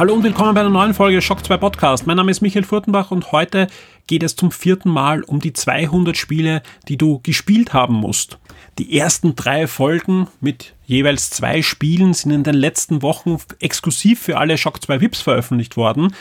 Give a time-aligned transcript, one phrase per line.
[0.00, 2.06] Hallo und willkommen bei einer neuen Folge Shock 2 Podcast.
[2.06, 3.66] Mein Name ist Michael Furtenbach und heute
[4.06, 8.38] geht es zum vierten Mal um die 200 Spiele, die du gespielt haben musst.
[8.78, 14.38] Die ersten drei Folgen mit jeweils zwei Spielen sind in den letzten Wochen exklusiv für
[14.38, 16.14] alle Shock 2 VIPs veröffentlicht worden.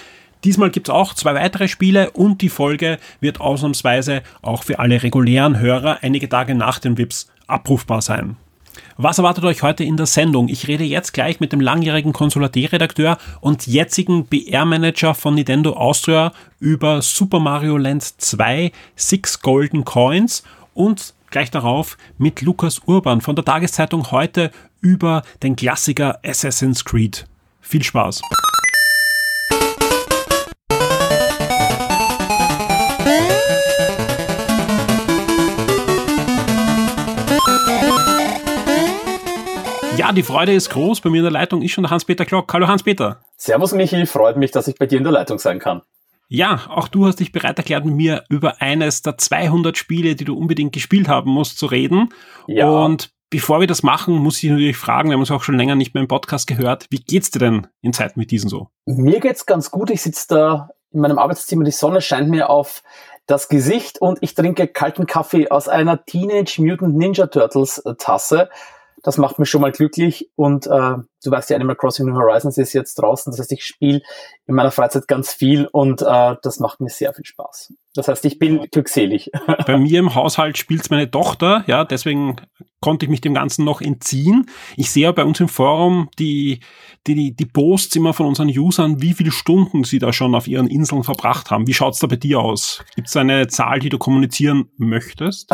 [0.43, 5.01] Diesmal gibt es auch zwei weitere Spiele und die Folge wird ausnahmsweise auch für alle
[5.03, 8.35] regulären Hörer einige Tage nach den VIPs abrufbar sein.
[8.97, 10.49] Was erwartet euch heute in der Sendung?
[10.49, 17.01] Ich rede jetzt gleich mit dem langjährigen Konsulat-redakteur und jetzigen BR-Manager von Nintendo Austria über
[17.01, 23.45] Super Mario Land 2, Six Golden Coins und gleich darauf mit Lukas Urban von der
[23.45, 24.51] Tageszeitung heute
[24.81, 27.25] über den Klassiker Assassin's Creed.
[27.61, 28.21] Viel Spaß!
[39.99, 41.01] Ja, die Freude ist groß.
[41.01, 42.53] Bei mir in der Leitung ist schon der Hans-Peter Klock.
[42.53, 43.19] Hallo Hans-Peter.
[43.35, 45.81] Servus Michi, freut mich, dass ich bei dir in der Leitung sein kann.
[46.29, 50.23] Ja, auch du hast dich bereit erklärt, mit mir über eines der 200 Spiele, die
[50.23, 52.13] du unbedingt gespielt haben musst, zu reden.
[52.47, 52.69] Ja.
[52.69, 55.75] Und bevor wir das machen, muss ich natürlich fragen, wir haben uns auch schon länger
[55.75, 58.69] nicht mehr im Podcast gehört, wie geht's dir denn in Zeiten mit diesen so?
[58.85, 59.89] Mir geht's ganz gut.
[59.89, 62.83] Ich sitze da in meinem Arbeitszimmer, die Sonne scheint mir auf
[63.25, 68.49] das Gesicht und ich trinke kalten Kaffee aus einer Teenage Mutant Ninja Turtles Tasse.
[69.03, 72.57] Das macht mich schon mal glücklich und äh, du weißt ja, Animal Crossing New Horizons
[72.57, 73.31] ist jetzt draußen.
[73.31, 74.01] Das heißt, ich spiele
[74.47, 77.73] in meiner Freizeit ganz viel und äh, das macht mir sehr viel Spaß.
[77.95, 79.31] Das heißt, ich bin glückselig.
[79.65, 82.37] Bei mir im Haushalt spielt meine Tochter, ja, deswegen
[82.81, 84.45] konnte ich mich dem Ganzen noch entziehen.
[84.77, 86.61] Ich sehe ja bei uns im Forum die,
[87.07, 90.67] die, die Posts immer von unseren Usern, wie viele Stunden sie da schon auf ihren
[90.67, 91.67] Inseln verbracht haben.
[91.67, 92.83] Wie schaut's da bei dir aus?
[92.95, 95.51] Gibt es eine Zahl, die du kommunizieren möchtest?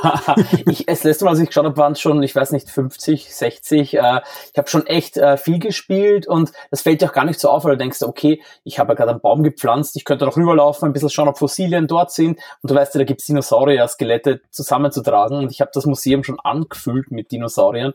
[0.66, 3.34] ich, das letzte Mal, als ich geschaut habe, waren es schon, ich weiß nicht, 50,
[3.34, 3.94] 60.
[3.94, 4.20] Äh,
[4.52, 7.50] ich habe schon echt äh, viel gespielt und das fällt dir auch gar nicht so
[7.50, 10.36] auf, weil du denkst, okay, ich habe ja gerade einen Baum gepflanzt, ich könnte noch
[10.36, 12.38] rüberlaufen, ein bisschen schauen, ob Fossilien dort sind.
[12.62, 17.10] Und du weißt ja, da gibt's Dinosaurier-Skelette zusammenzutragen und ich habe das Museum schon angefüllt
[17.10, 17.92] mit Dinosauriern.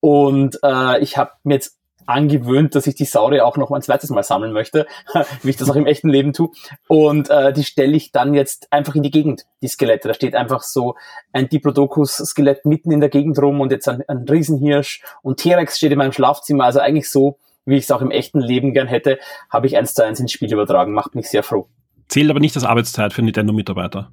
[0.00, 4.10] Und äh, ich habe mir jetzt angewöhnt, dass ich die Saurier auch noch ein zweites
[4.10, 4.86] Mal sammeln möchte,
[5.42, 6.50] wie ich das auch im echten Leben tue.
[6.88, 10.08] Und äh, die stelle ich dann jetzt einfach in die Gegend, die Skelette.
[10.08, 10.96] Da steht einfach so
[11.32, 15.92] ein Diplodocus-Skelett mitten in der Gegend rum und jetzt ein, ein Riesenhirsch und T-Rex steht
[15.92, 16.64] in meinem Schlafzimmer.
[16.64, 19.18] Also eigentlich so, wie ich es auch im echten Leben gern hätte,
[19.48, 20.92] habe ich eins zu eins ins Spiel übertragen.
[20.92, 21.68] Macht mich sehr froh.
[22.08, 24.10] Zählt aber nicht das Arbeitszeit für Nintendo-Mitarbeiter.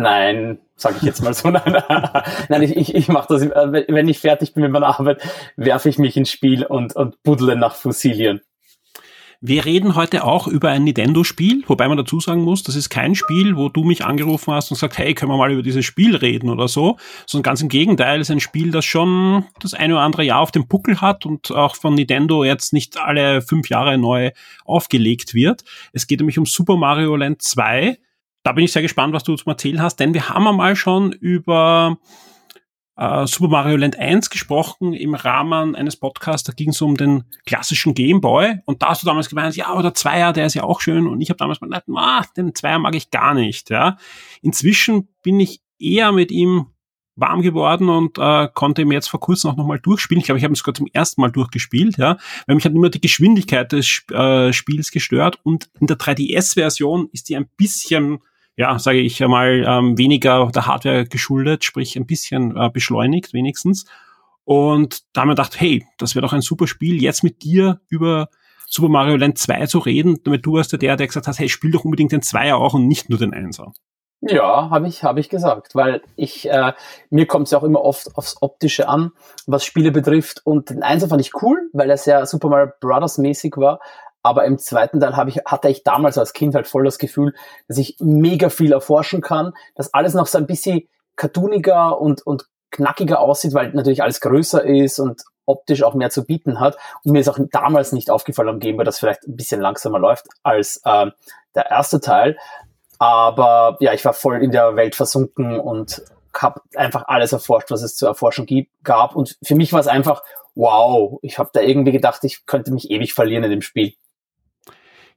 [0.00, 1.50] Nein, sage ich jetzt mal so.
[1.50, 1.82] Nein,
[2.50, 5.22] nein ich, ich, ich mache das, äh, wenn ich fertig bin mit meiner Arbeit,
[5.56, 8.42] werfe ich mich ins Spiel und, und buddle nach Fossilien.
[9.40, 13.14] Wir reden heute auch über ein Nintendo-Spiel, wobei man dazu sagen muss, das ist kein
[13.14, 16.16] Spiel, wo du mich angerufen hast und gesagt, hey, können wir mal über dieses Spiel
[16.16, 16.96] reden oder so,
[17.26, 20.52] sondern ganz im Gegenteil, ist ein Spiel, das schon das eine oder andere Jahr auf
[20.52, 24.30] dem Buckel hat und auch von Nintendo jetzt nicht alle fünf Jahre neu
[24.64, 25.64] aufgelegt wird.
[25.92, 27.98] Es geht nämlich um Super Mario Land 2,
[28.46, 31.10] da bin ich sehr gespannt, was du zum Erzählen hast, denn wir haben einmal schon
[31.10, 31.98] über
[32.96, 37.24] äh, Super Mario Land 1 gesprochen im Rahmen eines Podcasts, da ging es um den
[37.44, 38.60] klassischen Game Boy.
[38.64, 41.08] Und da hast du damals gemeint, ja, aber der Zweier, der ist ja auch schön.
[41.08, 43.96] Und ich habe damals gemeint, ah, den Zweier mag ich gar nicht, ja.
[44.42, 46.66] Inzwischen bin ich eher mit ihm
[47.16, 50.20] warm geworden und äh, konnte ihm jetzt vor kurzem auch nochmal durchspielen.
[50.20, 52.90] Ich glaube, ich habe ihn sogar zum ersten Mal durchgespielt, ja, weil mich hat immer
[52.90, 55.40] die Geschwindigkeit des äh, Spiels gestört.
[55.42, 58.20] Und in der 3DS-Version ist die ein bisschen
[58.56, 63.84] ja, sage ich einmal, ähm, weniger der Hardware geschuldet, sprich ein bisschen äh, beschleunigt wenigstens.
[64.44, 67.80] Und da haben wir gedacht, hey, das wäre doch ein super Spiel, jetzt mit dir
[67.88, 68.28] über
[68.68, 71.70] Super Mario Land 2 zu reden, damit du warst der, der gesagt hat, hey, spiel
[71.70, 73.72] doch unbedingt den Zweier auch und nicht nur den Einser.
[74.22, 76.72] Ja, habe ich, hab ich gesagt, weil ich, äh,
[77.10, 79.12] mir kommt es ja auch immer oft aufs Optische an,
[79.46, 80.40] was Spiele betrifft.
[80.44, 83.78] Und den Einser fand ich cool, weil er sehr Super Mario Brothers mäßig war.
[84.26, 87.32] Aber im zweiten Teil habe ich, hatte ich damals als Kind halt voll das Gefühl,
[87.68, 92.46] dass ich mega viel erforschen kann, dass alles noch so ein bisschen cartooniger und, und
[92.72, 96.76] knackiger aussieht, weil natürlich alles größer ist und optisch auch mehr zu bieten hat.
[97.04, 100.00] Und mir ist auch damals nicht aufgefallen am Game Boy, dass vielleicht ein bisschen langsamer
[100.00, 101.06] läuft als äh,
[101.54, 102.36] der erste Teil.
[102.98, 106.02] Aber ja, ich war voll in der Welt versunken und
[106.36, 108.48] habe einfach alles erforscht, was es zu erforschen
[108.82, 109.14] gab.
[109.14, 110.24] Und für mich war es einfach,
[110.56, 113.94] wow, ich habe da irgendwie gedacht, ich könnte mich ewig verlieren in dem Spiel.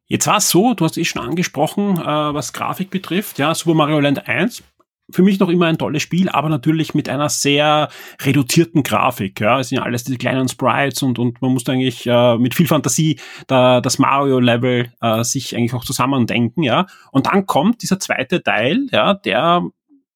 [0.09, 3.75] Jetzt war es so, du hast es schon angesprochen, äh, was Grafik betrifft, ja, Super
[3.75, 4.63] Mario Land 1
[5.11, 7.89] für mich noch immer ein tolles Spiel, aber natürlich mit einer sehr
[8.21, 9.39] reduzierten Grafik.
[9.39, 12.55] Ja, es sind ja alles diese kleinen Sprites und, und man muss eigentlich äh, mit
[12.55, 16.63] viel Fantasie da, das Mario-Level äh, sich eigentlich auch zusammendenken.
[16.63, 19.63] Ja, und dann kommt dieser zweite Teil, ja, der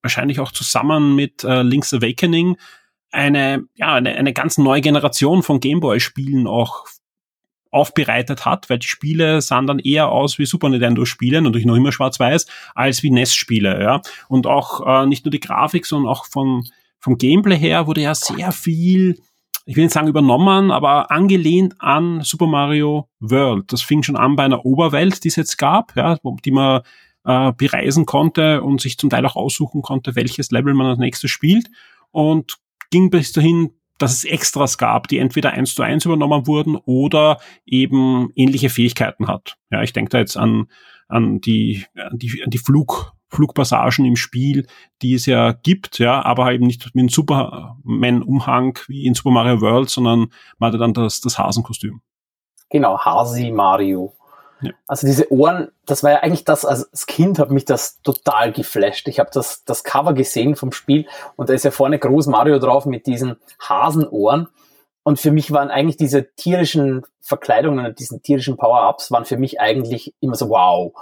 [0.01, 2.57] wahrscheinlich auch zusammen mit äh, Link's Awakening
[3.11, 6.85] eine, ja, eine, eine ganz neue Generation von Gameboy-Spielen auch
[7.73, 11.91] aufbereitet hat, weil die Spiele sahen dann eher aus wie Super Nintendo-Spiele, natürlich noch immer
[11.91, 14.01] schwarz-weiß, als wie NES-Spiele, ja.
[14.27, 16.65] Und auch äh, nicht nur die Grafik, sondern auch von,
[16.99, 19.19] vom Gameplay her wurde ja sehr viel,
[19.65, 23.71] ich will nicht sagen übernommen, aber angelehnt an Super Mario World.
[23.73, 26.81] Das fing schon an bei einer Oberwelt, die es jetzt gab, ja, die man
[27.25, 31.31] äh, bereisen konnte und sich zum Teil auch aussuchen konnte, welches Level man als nächstes
[31.31, 31.69] spielt.
[32.11, 32.57] Und
[32.91, 37.39] ging bis dahin dass es Extras gab, die entweder eins zu eins übernommen wurden oder
[37.65, 39.57] eben ähnliche Fähigkeiten hat.
[39.71, 40.67] Ja, ich denke da jetzt an,
[41.07, 44.67] an die, an die, an die Flug, Flugpassagen im Spiel,
[45.01, 49.61] die es ja gibt, ja, aber eben nicht mit einem Superman-Umhang wie in Super Mario
[49.61, 50.27] World, sondern
[50.59, 52.01] man hatte dann das, das Hasenkostüm.
[52.69, 54.13] Genau, Hasi Mario.
[54.63, 54.71] Ja.
[54.87, 58.51] Also diese Ohren, das war ja eigentlich das, also als Kind hat mich das total
[58.51, 59.07] geflasht.
[59.07, 62.59] Ich habe das, das Cover gesehen vom Spiel und da ist ja vorne groß Mario
[62.59, 64.47] drauf mit diesen Hasenohren.
[65.03, 69.59] Und für mich waren eigentlich diese tierischen Verkleidungen und diesen tierischen Power-Ups waren für mich
[69.59, 70.93] eigentlich immer so wow.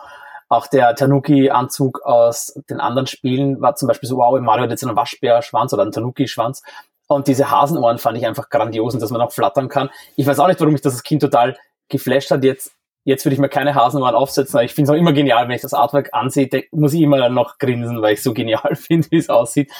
[0.50, 4.84] Auch der Tanuki-Anzug aus den anderen Spielen war zum Beispiel so, wow, Mario hat jetzt
[4.84, 6.63] einen Waschbär-Schwanz oder einen Tanuki-Schwanz.
[7.08, 9.90] Und diese Hasenohren fand ich einfach grandios und dass man auch flattern kann.
[10.16, 11.58] Ich weiß auch nicht, warum mich das als Kind total
[11.90, 12.44] geflasht hat.
[12.44, 12.72] Jetzt
[13.03, 15.56] Jetzt würde ich mir keine Hasenohren aufsetzen, aber ich finde es auch immer genial, wenn
[15.56, 19.18] ich das Artwork ansehe, muss ich immer noch grinsen, weil ich so genial finde, wie
[19.18, 19.71] es aussieht.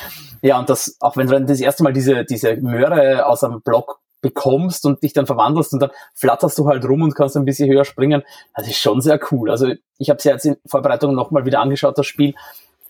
[0.42, 3.62] Ja, und das, auch wenn du dann das erste Mal diese, diese Möhre aus einem
[3.62, 7.46] Block bekommst und dich dann verwandelst und dann flatterst du halt rum und kannst ein
[7.46, 8.24] bisschen höher springen,
[8.56, 9.50] das ist schon sehr cool.
[9.50, 12.36] Also ich habe es ja jetzt in Vorbereitung nochmal wieder angeschaut, das Spiel,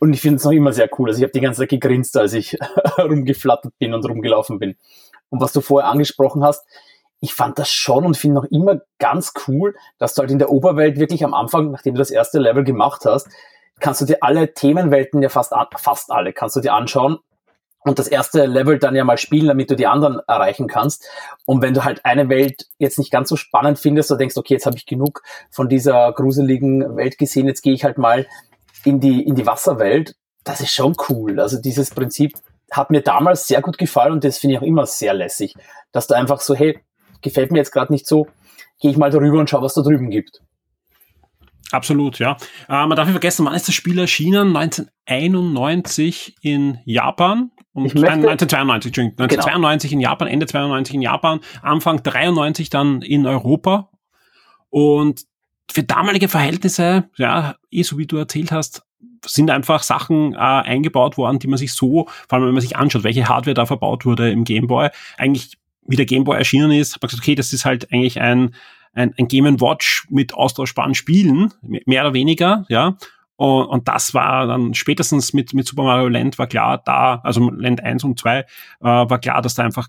[0.02, 1.10] und ich finde es noch immer sehr cool.
[1.10, 2.58] Also ich habe die ganze Zeit gegrinst, als ich
[2.98, 4.76] rumgeflattert bin und rumgelaufen bin.
[5.30, 6.66] Und was du vorher angesprochen hast,
[7.22, 10.50] ich fand das schon und finde noch immer ganz cool, dass du halt in der
[10.50, 13.30] Oberwelt wirklich am Anfang, nachdem du das erste Level gemacht hast,
[13.80, 17.20] kannst du dir alle Themenwelten ja fast, fast alle, kannst du dir anschauen
[17.84, 21.08] und das erste Level dann ja mal spielen, damit du die anderen erreichen kannst.
[21.46, 24.56] Und wenn du halt eine Welt jetzt nicht ganz so spannend findest, oder denkst, okay,
[24.56, 28.28] jetzt habe ich genug von dieser gruseligen Welt gesehen, jetzt gehe ich halt mal
[28.84, 31.40] in die, in die Wasserwelt, das ist schon cool.
[31.40, 32.34] Also dieses Prinzip
[32.72, 35.56] hat mir damals sehr gut gefallen und das finde ich auch immer sehr lässig,
[35.92, 36.80] dass du einfach so, hey,
[37.22, 38.28] gefällt mir jetzt gerade nicht so,
[38.80, 40.42] gehe ich mal darüber und schaue, was da drüben gibt.
[41.72, 42.38] Absolut, ja.
[42.68, 44.56] Äh, man darf nicht vergessen, wann ist das Spiel erschienen?
[44.56, 47.52] 1991 in Japan.
[47.74, 49.98] Und möchte, 1992, 1992 genau.
[49.98, 53.90] in Japan, Ende 92 in Japan, Anfang 93 dann in Europa.
[54.70, 55.22] Und
[55.72, 58.84] für damalige Verhältnisse, ja, eh so wie du erzählt hast,
[59.26, 62.76] sind einfach Sachen äh, eingebaut worden, die man sich so, vor allem wenn man sich
[62.76, 65.58] anschaut, welche Hardware da verbaut wurde im Gameboy, eigentlich
[65.92, 68.56] wie der Game Boy erschienen ist, habe ich gesagt, okay, das ist halt eigentlich ein,
[68.94, 72.98] ein, ein Game Watch mit austauschbaren Spielen, mehr oder weniger, ja.
[73.36, 77.50] Und, und das war dann spätestens mit, mit Super Mario Land war klar, da, also
[77.50, 78.46] Land 1 und 2, äh,
[78.82, 79.88] war klar, dass da einfach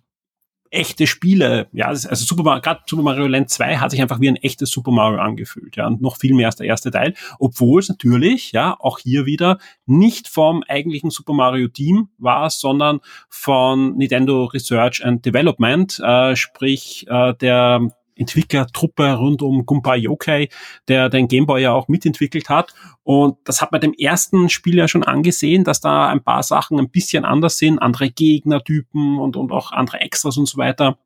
[0.72, 4.28] echte Spiele, ja, also Super Mario, gerade Super Mario Land 2 hat sich einfach wie
[4.28, 7.80] ein echtes Super Mario angefühlt, ja, und noch viel mehr als der erste Teil, obwohl
[7.80, 13.96] es natürlich, ja, auch hier wieder nicht vom eigentlichen Super Mario Team war, sondern von
[13.96, 20.48] Nintendo Research and Development, äh, sprich äh, der Entwicklertruppe rund um Gunpei Yokai,
[20.88, 22.74] der den Gameboy ja auch mitentwickelt hat.
[23.02, 26.78] Und das hat man dem ersten Spiel ja schon angesehen, dass da ein paar Sachen
[26.78, 30.98] ein bisschen anders sind, andere Gegnertypen und, und auch andere Extras und so weiter.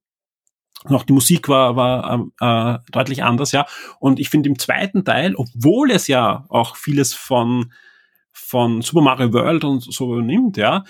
[0.85, 3.67] Und auch die Musik war, war äh, deutlich anders, ja.
[3.99, 7.73] Und ich finde im zweiten Teil, obwohl es ja auch vieles von,
[8.33, 10.85] von Super Mario World und so nimmt, ja,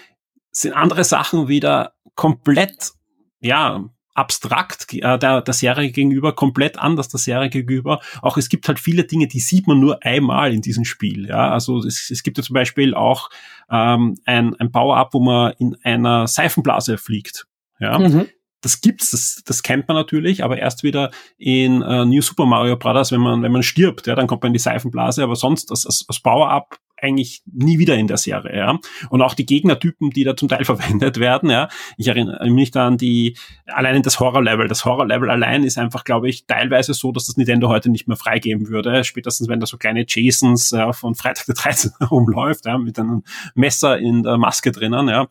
[0.50, 2.92] sind andere Sachen wieder komplett,
[3.40, 3.85] ja,
[4.16, 8.00] abstrakt äh, der, der Serie gegenüber, komplett anders der Serie gegenüber.
[8.23, 11.26] Auch es gibt halt viele Dinge, die sieht man nur einmal in diesem Spiel.
[11.28, 13.30] Ja, also es, es gibt ja zum Beispiel auch
[13.70, 17.46] ähm, ein, ein Power-Up, wo man in einer Seifenblase fliegt.
[17.78, 17.99] Ja.
[17.99, 18.28] Mhm.
[18.62, 22.76] Das gibt's, das, das kennt man natürlich, aber erst wieder in äh, New Super Mario
[22.76, 25.70] Bros., wenn man, wenn man stirbt, ja, dann kommt man in die Seifenblase, aber sonst
[25.70, 28.78] als, als, als Power-Up eigentlich nie wieder in der Serie, ja.
[29.10, 31.68] Und auch die Gegnertypen, die da zum Teil verwendet werden, ja.
[31.96, 33.36] Ich erinnere mich da an die,
[33.66, 34.68] allein in das Horror-Level.
[34.68, 38.16] Das Horror-Level allein ist einfach, glaube ich, teilweise so, dass das Nintendo heute nicht mehr
[38.16, 39.04] freigeben würde.
[39.04, 41.92] Spätestens, wenn da so kleine Jasons äh, von Freitag der 13.
[42.10, 43.24] rumläuft, ja, mit einem
[43.54, 45.28] Messer in der Maske drinnen, ja.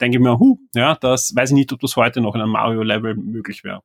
[0.00, 2.52] Denke ich mir, huh, ja, das weiß ich nicht, ob das heute noch in einem
[2.52, 3.82] Mario-Level möglich wäre.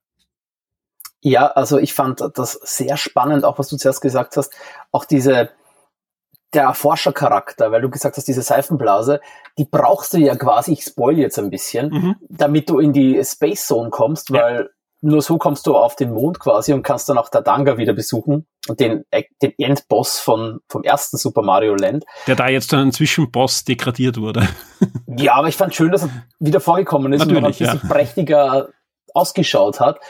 [1.20, 4.54] Ja, also ich fand das sehr spannend, auch was du zuerst gesagt hast,
[4.92, 5.50] auch diese,
[6.54, 9.20] der Forschercharakter, weil du gesagt hast, diese Seifenblase,
[9.58, 12.16] die brauchst du ja quasi, ich spoil jetzt ein bisschen, mhm.
[12.28, 14.70] damit du in die Space Zone kommst, weil
[15.02, 18.46] nur so kommst du auf den Mond quasi und kannst dann auch Tadanga wieder besuchen
[18.66, 19.04] und den,
[19.42, 22.04] den Endboss von, vom ersten Super Mario Land.
[22.26, 24.48] Der da jetzt zu einem Zwischenboss degradiert wurde.
[25.06, 27.88] ja, aber ich fand schön, dass er wieder vorgekommen ist Natürlich, und noch ein bisschen
[27.88, 27.94] ja.
[27.94, 28.68] prächtiger
[29.14, 30.00] ausgeschaut hat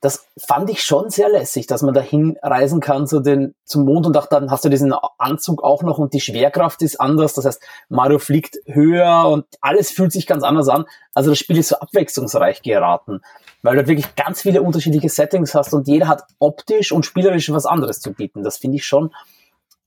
[0.00, 4.06] das fand ich schon sehr lässig, dass man dahin reisen kann zu den, zum Mond
[4.06, 7.34] und auch dann hast du diesen Anzug auch noch und die Schwerkraft ist anders.
[7.34, 10.84] Das heißt, Mario fliegt höher und alles fühlt sich ganz anders an.
[11.14, 13.22] Also das Spiel ist so abwechslungsreich geraten,
[13.62, 17.66] weil du wirklich ganz viele unterschiedliche Settings hast und jeder hat optisch und spielerisch was
[17.66, 18.44] anderes zu bieten.
[18.44, 19.12] Das finde ich schon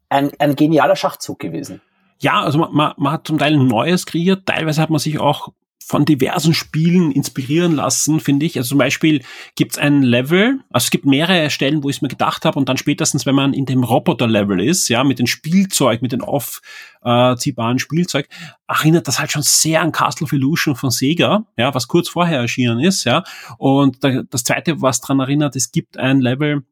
[0.10, 1.82] ein, ein genialer Schachzug gewesen.
[2.20, 5.54] Ja, also man, man, man hat zum Teil Neues kreiert, teilweise hat man sich auch
[5.92, 8.58] von diversen Spielen inspirieren lassen, finde ich.
[8.58, 9.22] Also zum Beispiel
[9.58, 12.58] gibt es ein Level, also es gibt mehrere Stellen, wo ich es mir gedacht habe
[12.58, 16.22] und dann spätestens, wenn man in dem Roboter-Level ist, ja, mit dem Spielzeug, mit dem
[16.22, 18.30] aufziehbaren Spielzeug,
[18.70, 22.40] erinnert das halt schon sehr an Castle of Illusion von Sega, ja, was kurz vorher
[22.40, 23.26] erschienen ist, ja.
[23.58, 26.64] Und das zweite, was dran erinnert, es gibt ein Level,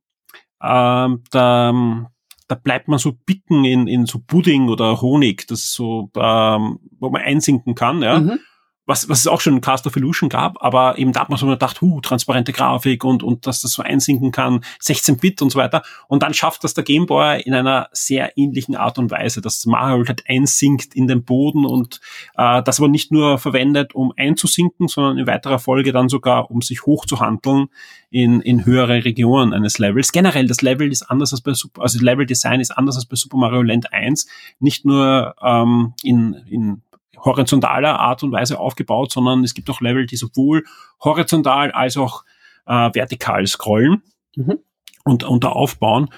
[0.63, 2.09] ähm, da,
[2.47, 6.79] da bleibt man so bicken in, in so Pudding oder Honig, das ist so, ähm,
[7.01, 8.21] wo man einsinken kann, ja.
[8.21, 8.39] Mhm
[8.89, 11.37] was, was es auch schon in Cast of Illusion gab, aber eben da hat man
[11.37, 15.59] so gedacht, huh, transparente Grafik und, und dass das so einsinken kann, 16-Bit und so
[15.59, 15.83] weiter.
[16.07, 20.07] Und dann schafft das der Gameboy in einer sehr ähnlichen Art und Weise, dass Mario
[20.07, 22.01] halt einsinkt in den Boden und
[22.35, 26.63] äh, das aber nicht nur verwendet, um einzusinken, sondern in weiterer Folge dann sogar, um
[26.63, 27.67] sich hochzuhandeln
[28.09, 30.11] in, in höhere Regionen eines Levels.
[30.11, 33.15] Generell, das Level ist anders als bei Super, also Level Design ist anders als bei
[33.15, 34.25] Super Mario Land 1.
[34.59, 36.81] Nicht nur ähm, in, in
[37.23, 40.63] horizontaler Art und Weise aufgebaut, sondern es gibt auch Level, die sowohl
[41.03, 42.23] horizontal als auch
[42.65, 44.03] äh, vertikal scrollen
[44.35, 44.59] mhm.
[45.03, 46.09] und, und da aufbauen.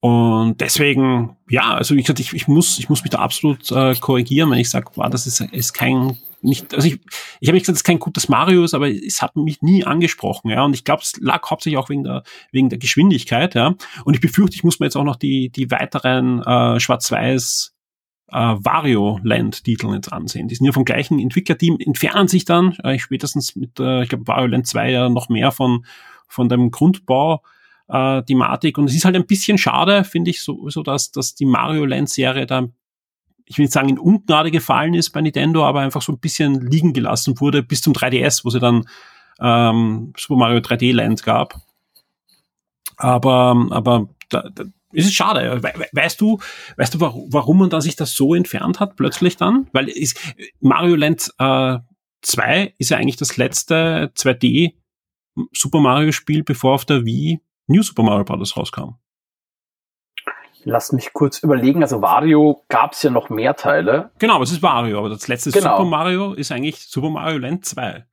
[0.00, 3.94] Und deswegen, ja, also wie gesagt, ich, ich, muss, ich muss mich da absolut äh,
[3.96, 7.00] korrigieren, wenn ich sage, wow, das ist, ist kein, nicht, also ich,
[7.40, 10.50] ich habe nicht gesagt, es ist kein gutes Marius, aber es hat mich nie angesprochen,
[10.50, 10.64] ja.
[10.64, 13.74] Und ich glaube, es lag hauptsächlich auch wegen der, wegen der Geschwindigkeit, ja.
[14.04, 17.74] Und ich befürchte, ich muss mir jetzt auch noch die, die weiteren äh, Schwarz-Weiß
[18.32, 20.48] äh, Wario-Land-Titel jetzt ansehen.
[20.48, 24.26] Die sind ja vom gleichen Entwicklerteam, entfernen sich dann, äh, spätestens mit, äh, ich glaube,
[24.26, 25.84] Wario Land 2 ja noch mehr von,
[26.26, 27.42] von dem Grundbau
[27.88, 28.78] äh, Thematik.
[28.78, 31.84] Und es ist halt ein bisschen schade, finde ich, so, so dass, dass die Mario
[31.84, 32.68] Land-Serie da,
[33.46, 36.60] ich will nicht sagen, in Ungnade gefallen ist bei Nintendo, aber einfach so ein bisschen
[36.60, 38.86] liegen gelassen wurde bis zum 3DS, wo sie dann
[39.40, 41.60] ähm, Super Mario 3D Land gab.
[42.96, 45.62] Aber, aber da, da, es ist schade.
[45.92, 46.38] Weißt du,
[46.76, 49.68] weißt du, warum man da sich das so entfernt hat plötzlich dann?
[49.72, 50.18] Weil ist,
[50.60, 51.78] Mario Land äh,
[52.22, 54.74] 2 ist ja eigentlich das letzte 2D
[55.52, 58.56] Super Mario Spiel, bevor auf der Wii New Super Mario Bros.
[58.56, 58.96] rauskam.
[60.64, 61.82] Lass mich kurz überlegen.
[61.82, 64.10] Also Wario gab es ja noch mehr Teile.
[64.18, 64.98] Genau, aber es ist Wario.
[64.98, 65.76] Aber das letzte genau.
[65.76, 68.04] Super Mario ist eigentlich Super Mario Land 2.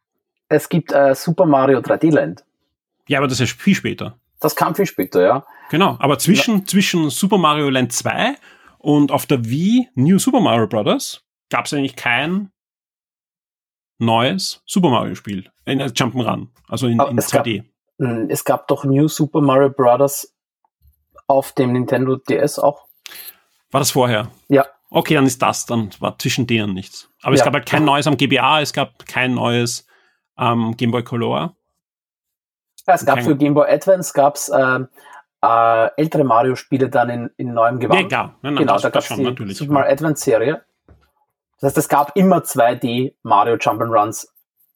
[0.47, 2.45] Es gibt äh, Super Mario 3D Land.
[3.07, 4.17] Ja, aber das ist ja viel später.
[4.39, 5.45] Das kam viel später, ja.
[5.69, 6.65] Genau, aber zwischen, ja.
[6.65, 8.35] zwischen Super Mario Land 2
[8.77, 11.25] und auf der Wii New Super Mario Bros.
[11.49, 12.51] gab es eigentlich kein
[13.99, 15.49] neues Super Mario Spiel.
[15.65, 17.63] In äh, Jump'n'Run, also in, in es 2D.
[17.99, 20.33] Gab, es gab doch New Super Mario Bros.
[21.27, 22.87] auf dem Nintendo DS auch.
[23.71, 24.31] War das vorher?
[24.47, 24.65] Ja.
[24.89, 27.09] Okay, dann ist das, dann war zwischen denen nichts.
[27.21, 27.39] Aber ja.
[27.39, 29.85] es gab halt kein neues am GBA, es gab kein neues
[30.35, 31.55] am ähm, Game Boy Color.
[32.87, 34.79] Ja, es gab für Game Boy Advance gab's äh,
[35.43, 38.03] äh, ältere Mario-Spiele dann in, in neuem Gewand.
[38.03, 38.35] Ja, klar.
[38.41, 39.57] Nein, nein, genau, da gab es die natürlich.
[39.57, 40.63] Super Mario Advance-Serie.
[41.59, 44.27] Das heißt, es gab immer 2D Mario Jump'n'Runs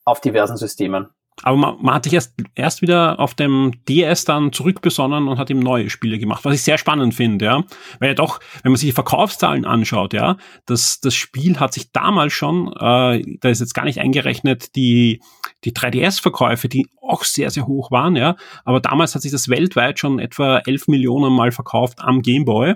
[0.04, 1.10] auf diversen Systemen.
[1.44, 5.50] Aber man, man hat sich erst, erst wieder auf dem DS dann zurückbesonnen und hat
[5.50, 7.64] ihm neue Spiele gemacht, was ich sehr spannend finde, ja.
[8.00, 11.92] Weil ja doch, wenn man sich die Verkaufszahlen anschaut, ja, das, das Spiel hat sich
[11.92, 15.22] damals schon, äh, da ist jetzt gar nicht eingerechnet, die,
[15.64, 18.36] die 3DS-Verkäufe, die auch sehr, sehr hoch waren, ja.
[18.64, 22.76] Aber damals hat sich das weltweit schon etwa 11 Millionen Mal verkauft am Game Boy.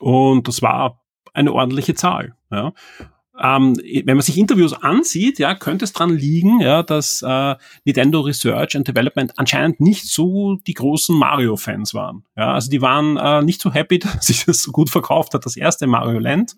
[0.00, 1.00] Und das war
[1.32, 2.72] eine ordentliche Zahl, ja.
[3.40, 8.20] Ähm, wenn man sich Interviews ansieht, ja, könnte es dran liegen, ja, dass äh, Nintendo
[8.20, 12.24] Research and Development anscheinend nicht so die großen Mario-Fans waren.
[12.36, 15.44] Ja, also die waren äh, nicht so happy, dass sich das so gut verkauft hat,
[15.46, 16.56] das erste Mario Land.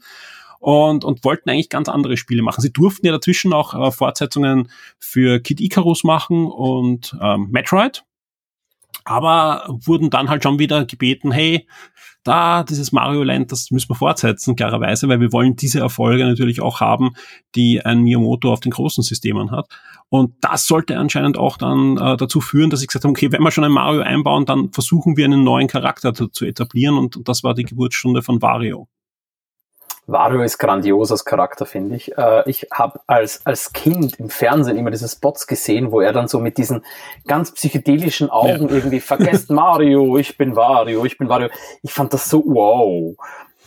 [0.59, 2.63] Und, und wollten eigentlich ganz andere Spiele machen.
[2.63, 8.05] Sie durften ja dazwischen auch äh, Fortsetzungen für Kid Icarus machen und ähm, Metroid,
[9.05, 11.67] aber wurden dann halt schon wieder gebeten, hey,
[12.27, 16.61] da, dieses Mario Land, das müssen wir fortsetzen, klarerweise, weil wir wollen diese Erfolge natürlich
[16.61, 17.13] auch haben,
[17.55, 19.69] die ein Miyamoto auf den großen Systemen hat.
[20.09, 23.43] Und das sollte anscheinend auch dann äh, dazu führen, dass ich gesagt habe, okay, wenn
[23.43, 27.17] wir schon ein Mario einbauen, dann versuchen wir einen neuen Charakter zu, zu etablieren und,
[27.17, 28.89] und das war die Geburtsstunde von Wario.
[30.07, 32.17] Wario ist grandios als Charakter, finde ich.
[32.17, 36.29] Äh, ich habe als, als Kind im Fernsehen immer diese Spots gesehen, wo er dann
[36.29, 36.85] so mit diesen
[37.27, 38.75] ganz psychedelischen Augen ja.
[38.75, 41.49] irgendwie vergesst Mario, ich bin Wario, ich bin Wario.
[41.83, 43.17] Ich fand das so wow.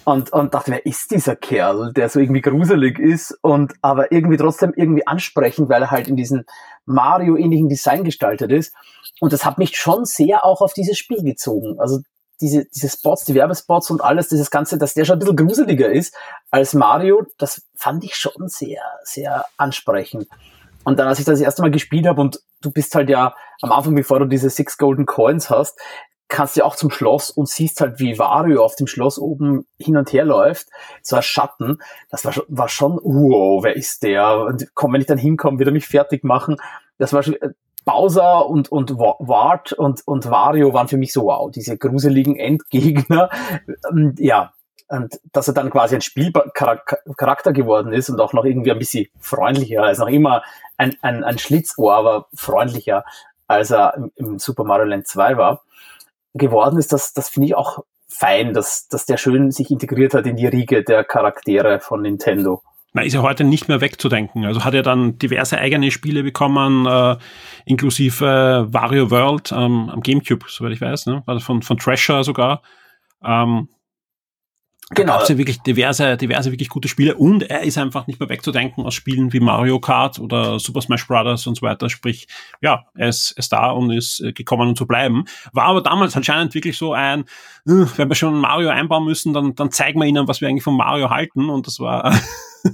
[0.05, 4.37] Und, und dachte, wer ist dieser Kerl, der so irgendwie gruselig ist und aber irgendwie
[4.37, 6.45] trotzdem irgendwie ansprechend, weil er halt in diesem
[6.85, 8.73] Mario-ähnlichen Design gestaltet ist.
[9.19, 11.79] Und das hat mich schon sehr auch auf dieses Spiel gezogen.
[11.79, 11.99] Also
[12.41, 15.89] diese, diese Spots, die Werbespots und alles, dieses Ganze, dass der schon ein bisschen gruseliger
[15.89, 16.15] ist
[16.51, 20.27] als Mario, das fand ich schon sehr, sehr ansprechend.
[20.83, 23.71] Und dann, als ich das erste Mal gespielt habe und du bist halt ja am
[23.71, 25.77] Anfang, bevor du diese Six Golden Coins hast,
[26.29, 29.97] kannst du auch zum Schloss und siehst halt, wie Wario auf dem Schloss oben hin
[29.97, 30.67] und her läuft,
[31.01, 31.79] so ein Schatten.
[32.09, 34.37] Das war, war schon, wow, wer ist der?
[34.45, 36.57] Und komm, wenn ich dann hinkomme, wieder mich fertig machen.
[36.99, 37.35] Das war schon,
[37.89, 43.29] Bowser und, und Wart und, und Wario waren für mich so, wow, diese gruseligen Endgegner.
[43.89, 44.53] Und ja,
[44.89, 49.07] und dass er dann quasi ein Spielcharakter geworden ist und auch noch irgendwie ein bisschen
[49.19, 50.43] freundlicher, als noch immer
[50.77, 53.05] ein, ein, ein Schlitzohr, aber freundlicher,
[53.47, 55.63] als er im, im Super Mario Land 2 war,
[56.35, 60.27] geworden ist, das, das finde ich auch fein, dass, dass der schön sich integriert hat
[60.27, 62.61] in die Riege der Charaktere von Nintendo.
[62.93, 64.45] Na, ist ja heute nicht mehr wegzudenken.
[64.45, 67.17] Also hat er dann diverse eigene Spiele bekommen, äh,
[67.65, 71.23] inklusive Wario World ähm, am Gamecube, soweit ich weiß, ne?
[71.27, 72.63] Also von, von Treasure sogar.
[73.23, 73.69] Ähm,
[74.91, 75.19] Genau.
[75.19, 78.83] Da ja wirklich diverse, diverse wirklich gute Spiele und er ist einfach nicht mehr wegzudenken
[78.85, 81.45] aus Spielen wie Mario Kart oder Super Smash Bros.
[81.45, 81.89] und so weiter.
[81.89, 82.27] Sprich,
[82.59, 85.25] ja, er ist, ist da und ist äh, gekommen, um zu bleiben.
[85.53, 87.25] War aber damals anscheinend wirklich so ein,
[87.65, 90.75] wenn wir schon Mario einbauen müssen, dann, dann zeigen wir ihnen, was wir eigentlich von
[90.75, 91.49] Mario halten.
[91.49, 92.11] Und das war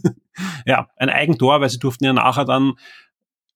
[0.65, 2.73] ja ein Eigentor, weil sie durften ja nachher dann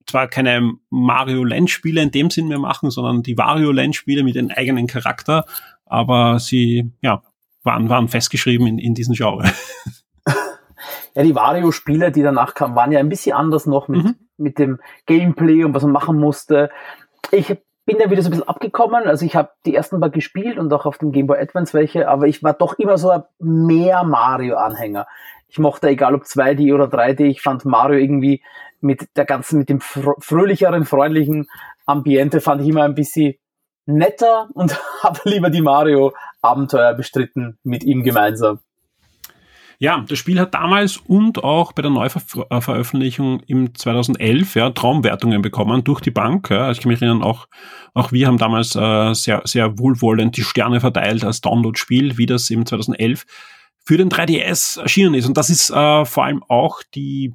[0.06, 4.24] zwar keine Mario Land Spiele in dem Sinn mehr machen, sondern die Wario Land Spiele
[4.24, 5.46] mit dem eigenen Charakter.
[5.86, 7.24] Aber sie, ja,
[7.64, 9.44] waren, waren festgeschrieben in, in diesen Genre.
[11.16, 14.16] Ja, die Wario-Spiele, die danach kamen, waren ja ein bisschen anders noch mit, mhm.
[14.38, 16.70] mit dem Gameplay und was man machen musste.
[17.32, 17.48] Ich
[17.86, 19.04] bin da wieder so ein bisschen abgekommen.
[19.06, 22.08] Also ich habe die ersten paar gespielt und auch auf dem Game Boy Advance welche,
[22.08, 25.08] aber ich war doch immer so ein mehr Mario-Anhänger.
[25.48, 28.44] Ich mochte, egal ob 2D oder 3D, ich fand Mario irgendwie
[28.82, 31.50] mit der ganzen, mit dem fröhlicheren, freundlichen
[31.86, 33.34] Ambiente fand ich immer ein bisschen
[33.90, 38.60] netter und habe lieber die Mario-Abenteuer bestritten mit ihm gemeinsam.
[39.82, 45.86] Ja, das Spiel hat damals und auch bei der Neuveröffentlichung im 2011 ja, Traumwertungen bekommen
[45.86, 46.50] durch die Bank.
[46.50, 46.66] Ja.
[46.66, 47.48] Also ich kann mich erinnern, auch,
[47.94, 52.50] auch wir haben damals äh, sehr, sehr wohlwollend die Sterne verteilt als Download-Spiel, wie das
[52.50, 53.26] im 2011
[53.86, 55.28] für den 3DS erschienen ist.
[55.28, 57.34] Und das ist äh, vor allem auch die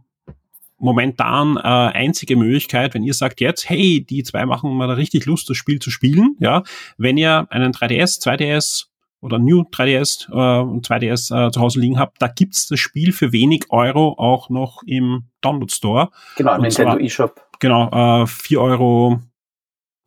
[0.84, 5.48] momentan äh, einzige Möglichkeit, wenn ihr sagt jetzt, hey, die zwei machen mal richtig Lust,
[5.50, 6.62] das Spiel zu spielen, ja,
[6.98, 8.84] wenn ihr einen 3DS, 2DS
[9.20, 13.12] oder New 3DS äh, und 2DS äh, zu Hause liegen habt, da gibt's das Spiel
[13.12, 16.10] für wenig Euro auch noch im Download Store.
[16.36, 17.40] Genau, im Nintendo eShop.
[17.58, 19.20] Genau, äh, 4 Euro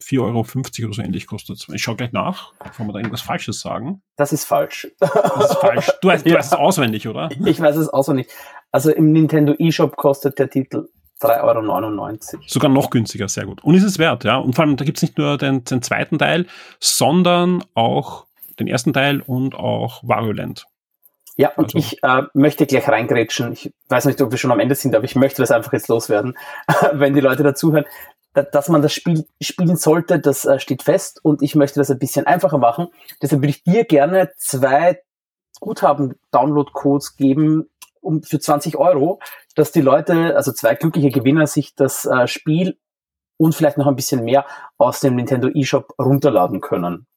[0.03, 1.67] 4,50 Euro oder so ähnlich kostet.
[1.73, 4.01] Ich schaue gleich nach, bevor wir da irgendwas Falsches sagen.
[4.15, 4.87] Das ist falsch.
[4.99, 5.91] Das ist falsch.
[6.01, 7.29] Du weißt, du weißt es auswendig, oder?
[7.45, 8.27] Ich weiß es auswendig.
[8.71, 10.89] Also im Nintendo eShop kostet der Titel
[11.21, 12.43] 3,99 Euro.
[12.47, 13.63] Sogar noch günstiger, sehr gut.
[13.63, 14.37] Und ist es wert, ja.
[14.37, 16.45] Und vor allem, da gibt es nicht nur den, den zweiten Teil,
[16.79, 18.25] sondern auch
[18.59, 20.67] den ersten Teil und auch Wario Land.
[21.35, 21.77] Ja, und also.
[21.77, 23.53] ich äh, möchte gleich reingrätschen.
[23.53, 25.87] Ich weiß nicht, ob wir schon am Ende sind, aber ich möchte das einfach jetzt
[25.87, 26.35] loswerden,
[26.93, 27.85] wenn die Leute dazuhören.
[28.33, 31.97] Dass man das Spiel spielen sollte, das äh, steht fest und ich möchte das ein
[31.97, 32.87] bisschen einfacher machen.
[33.21, 35.01] Deshalb würde ich dir gerne zwei
[35.59, 37.67] Guthaben-Download-Codes geben,
[38.01, 39.19] um für 20 Euro,
[39.55, 42.77] dass die Leute, also zwei glückliche Gewinner, sich das äh, Spiel
[43.37, 44.45] und vielleicht noch ein bisschen mehr
[44.77, 47.07] aus dem Nintendo eShop runterladen können.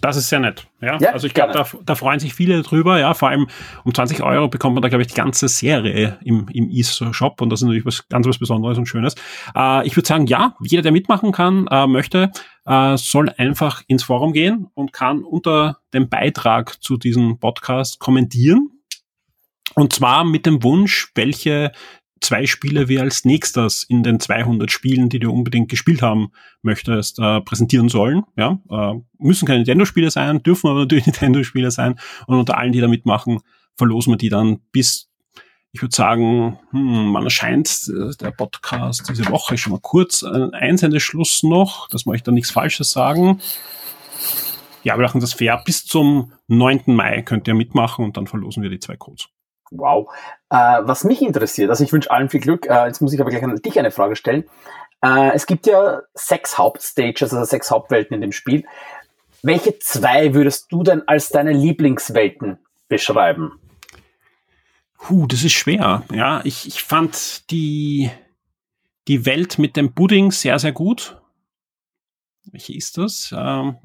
[0.00, 0.66] Das ist sehr nett.
[0.80, 2.98] Ja, ja also ich glaube, da, da, freuen sich viele drüber.
[2.98, 3.48] Ja, vor allem
[3.84, 7.50] um 20 Euro bekommt man da, glaube ich, die ganze Serie im, im E-Shop und
[7.50, 9.14] das ist natürlich was ganz was Besonderes und Schönes.
[9.54, 12.30] Äh, ich würde sagen, ja, jeder, der mitmachen kann, äh, möchte,
[12.64, 18.79] äh, soll einfach ins Forum gehen und kann unter dem Beitrag zu diesem Podcast kommentieren
[19.74, 21.72] und zwar mit dem Wunsch, welche
[22.20, 27.18] zwei Spiele wir als nächstes in den 200 Spielen, die du unbedingt gespielt haben möchtest,
[27.18, 28.24] äh, präsentieren sollen.
[28.36, 31.98] Ja, äh, müssen keine Nintendo-Spiele sein, dürfen aber natürlich Nintendo-Spiele sein.
[32.26, 33.40] Und unter allen, die da mitmachen,
[33.76, 35.08] verlosen wir die dann bis,
[35.72, 40.22] ich würde sagen, hm, man erscheint äh, der Podcast diese Woche schon mal kurz.
[40.22, 43.40] Ein Einsendeschluss noch, dass wir euch da nichts Falsches sagen.
[44.82, 45.62] Ja, wir machen das fair.
[45.64, 46.82] Bis zum 9.
[46.86, 49.28] Mai könnt ihr mitmachen und dann verlosen wir die zwei Codes.
[49.70, 50.12] Wow.
[50.50, 53.30] Äh, was mich interessiert, also ich wünsche allen viel Glück, äh, jetzt muss ich aber
[53.30, 54.44] gleich an dich eine Frage stellen.
[55.02, 58.64] Äh, es gibt ja sechs Hauptstages, also sechs Hauptwelten in dem Spiel.
[59.42, 63.58] Welche zwei würdest du denn als deine Lieblingswelten beschreiben?
[65.08, 66.02] Huh, das ist schwer.
[66.12, 68.10] Ja, ich, ich fand die,
[69.08, 71.19] die Welt mit dem Pudding sehr, sehr gut.
[72.50, 73.34] Welche ist das?
[73.36, 73.76] Ähm,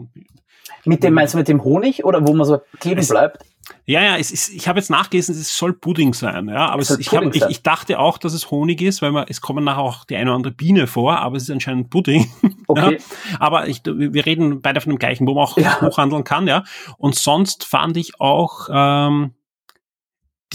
[0.86, 3.44] mit dem, meinst du mit dem Honig oder wo man so kleben es, bleibt?
[3.86, 6.98] Ja, ja, es ist, ich habe jetzt nachgelesen, es soll Pudding sein, ja, aber es,
[6.98, 9.82] ich, hab, ich, ich, dachte auch, dass es Honig ist, weil man, es kommen nachher
[9.82, 12.30] auch die eine oder andere Biene vor, aber es ist anscheinend Pudding.
[12.68, 12.98] Okay.
[12.98, 13.40] Ja.
[13.40, 15.82] Aber ich, wir reden beide von dem gleichen, wo man auch ja.
[15.82, 16.64] hochhandeln kann, ja.
[16.98, 19.36] Und sonst fand ich auch ähm,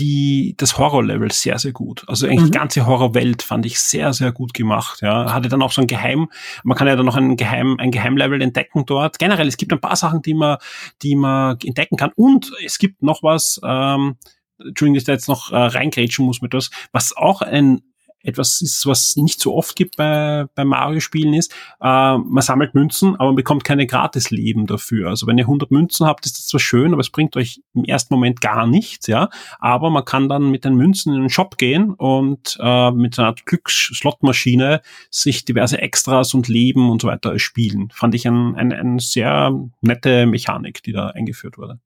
[0.00, 2.04] die, das Horror-Level sehr, sehr gut.
[2.08, 2.46] Also eigentlich mhm.
[2.46, 5.02] die ganze Horrorwelt fand ich sehr, sehr gut gemacht.
[5.02, 6.30] Ja, hatte dann auch so ein Geheim,
[6.64, 9.18] man kann ja dann noch ein Geheim, ein Geheimlevel entdecken dort.
[9.18, 10.56] Generell, es gibt ein paar Sachen, die man,
[11.02, 12.12] die man entdecken kann.
[12.16, 14.16] Und es gibt noch was, ähm,
[14.58, 17.82] Entschuldigung, dass ich da jetzt noch äh, reingrätschen muss mit was, was auch ein
[18.22, 23.14] etwas ist, was nicht so oft gibt bei, bei Mario-Spielen ist, äh, man sammelt Münzen,
[23.16, 25.08] aber man bekommt keine Gratis-Leben dafür.
[25.08, 27.84] Also wenn ihr 100 Münzen habt, ist das zwar schön, aber es bringt euch im
[27.84, 29.28] ersten Moment gar nichts, ja.
[29.58, 33.28] Aber man kann dann mit den Münzen in den Shop gehen und äh, mit einer
[33.28, 37.90] Art Glücksslotmaschine sich diverse Extras und Leben und so weiter spielen.
[37.92, 41.80] Fand ich eine ein, ein sehr nette Mechanik, die da eingeführt wurde.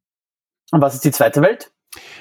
[0.71, 1.71] Und was ist die zweite Welt?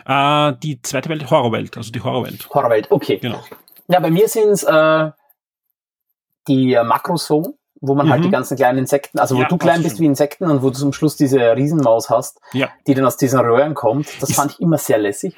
[0.06, 2.49] Äh, die zweite Welt, Horrorwelt, also die Horrorwelt.
[2.49, 3.17] Horrorwelt, okay.
[3.17, 3.43] Genau.
[3.88, 5.12] Ja, bei mir sind es äh,
[6.48, 8.12] die äh, Makrozonen, wo man mhm.
[8.12, 8.34] halt die mhm.
[8.34, 10.93] ganzen kleinen Insekten, also wo ja, du klein bist wie Insekten und wo du zum
[10.93, 12.69] Schluss diese Riesenmaus hast, ja.
[12.88, 14.08] die dann aus diesen Röhren kommt.
[14.22, 15.36] Das Ist, fand ich immer sehr lässig.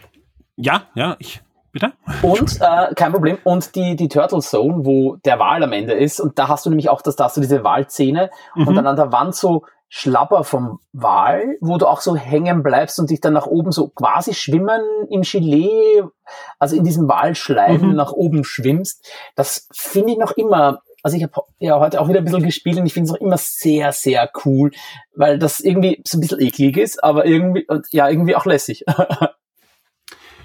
[0.55, 1.41] Ja, ja, ich.
[1.71, 1.91] Bitte?
[2.21, 3.37] Und äh, kein Problem.
[3.43, 6.69] Und die, die Turtle Zone, wo der Wal am Ende ist, und da hast du
[6.69, 8.67] nämlich auch das, da hast du diese Walzähne mhm.
[8.69, 12.99] und dann an der Wand so Schlapper vom Wal, wo du auch so hängen bleibst
[12.99, 16.03] und dich dann nach oben so quasi schwimmen im Gelee,
[16.59, 17.95] also in diesem Walschleim mhm.
[17.95, 19.05] nach oben schwimmst.
[19.35, 22.77] Das finde ich noch immer, also ich habe ja heute auch wieder ein bisschen gespielt
[22.77, 24.71] und ich finde es noch immer sehr, sehr cool,
[25.15, 28.83] weil das irgendwie so ein bisschen eklig ist, aber irgendwie, ja, irgendwie auch lässig.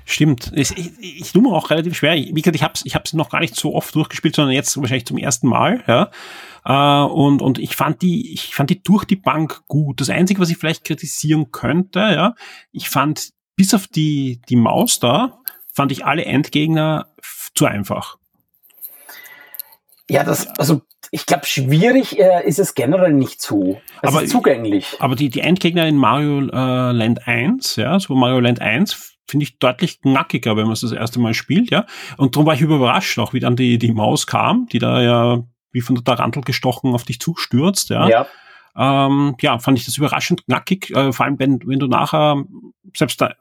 [0.05, 0.53] Stimmt.
[0.55, 2.15] Ich, ich, ich tue mir auch relativ schwer.
[2.15, 4.77] Wie gesagt, ich habe es ich hab's noch gar nicht so oft durchgespielt, sondern jetzt
[4.77, 5.85] wahrscheinlich zum ersten Mal.
[5.87, 6.11] Ja.
[6.65, 10.01] Äh, und, und ich fand die, ich fand die durch die Bank gut.
[10.01, 12.35] Das Einzige, was ich vielleicht kritisieren könnte, ja,
[12.73, 15.39] ich fand bis auf die, die Maus da,
[15.73, 17.07] fand ich alle Endgegner
[17.55, 18.17] zu einfach.
[20.09, 20.83] Ja, das, also
[21.13, 23.81] ich glaube, schwierig äh, ist es generell nicht so.
[24.03, 24.97] Es aber, ist zugänglich.
[24.99, 29.45] Aber die, die Endgegner in Mario äh, Land 1, ja, so Mario Land 1, finde
[29.45, 31.87] ich deutlich knackiger, wenn man es das erste Mal spielt, ja.
[32.17, 35.43] Und darum war ich überrascht auch, wie dann die, die Maus kam, die da ja
[35.73, 38.09] wie von der Tarantel gestochen auf dich zustürzt, ja.
[38.09, 38.27] Ja.
[38.77, 42.45] Ähm, ja, fand ich das überraschend knackig, äh, vor allem wenn, wenn du nachher,
[42.97, 43.35] selbst, da,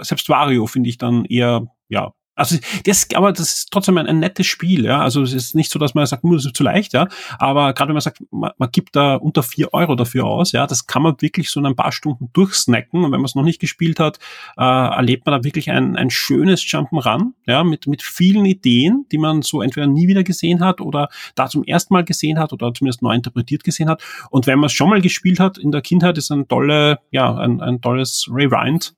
[0.00, 4.18] selbst Wario finde ich dann eher, ja, also das, aber das ist trotzdem ein, ein,
[4.18, 5.00] nettes Spiel, ja.
[5.00, 7.08] Also es ist nicht so, dass man sagt, hm, das ist zu leicht, ja.
[7.38, 10.66] Aber gerade wenn man sagt, man, man, gibt da unter vier Euro dafür aus, ja,
[10.66, 13.04] das kann man wirklich so in ein paar Stunden durchsnacken.
[13.04, 14.18] Und wenn man es noch nicht gespielt hat,
[14.56, 19.18] äh, erlebt man da wirklich ein, ein schönes Jump'n'Run, ja, mit, mit vielen Ideen, die
[19.18, 22.74] man so entweder nie wieder gesehen hat oder da zum ersten Mal gesehen hat oder
[22.74, 24.02] zumindest neu interpretiert gesehen hat.
[24.30, 27.34] Und wenn man es schon mal gespielt hat in der Kindheit, ist ein tolle, ja,
[27.36, 28.94] ein, ein tolles Rewind,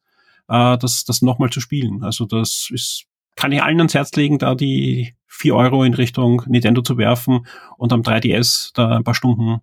[0.48, 2.02] äh, das, das nochmal zu spielen.
[2.02, 3.05] Also das ist
[3.36, 7.46] kann ich allen ans Herz legen, da die vier Euro in Richtung Nintendo zu werfen
[7.76, 9.60] und am 3DS da ein paar Stunden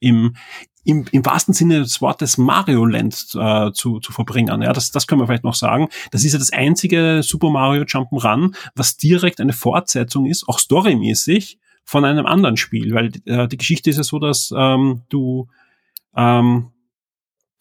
[0.00, 0.36] im,
[0.84, 4.62] im, im wahrsten Sinne des Wortes Mario Land äh, zu, zu verbringen.
[4.62, 5.88] Ja, das, das können wir vielleicht noch sagen.
[6.10, 11.58] Das ist ja das einzige Super Mario Jump'n'Run, was direkt eine Fortsetzung ist, auch storymäßig,
[11.84, 12.92] von einem anderen Spiel.
[12.94, 15.48] Weil äh, die Geschichte ist ja so, dass ähm, du
[16.16, 16.72] ähm,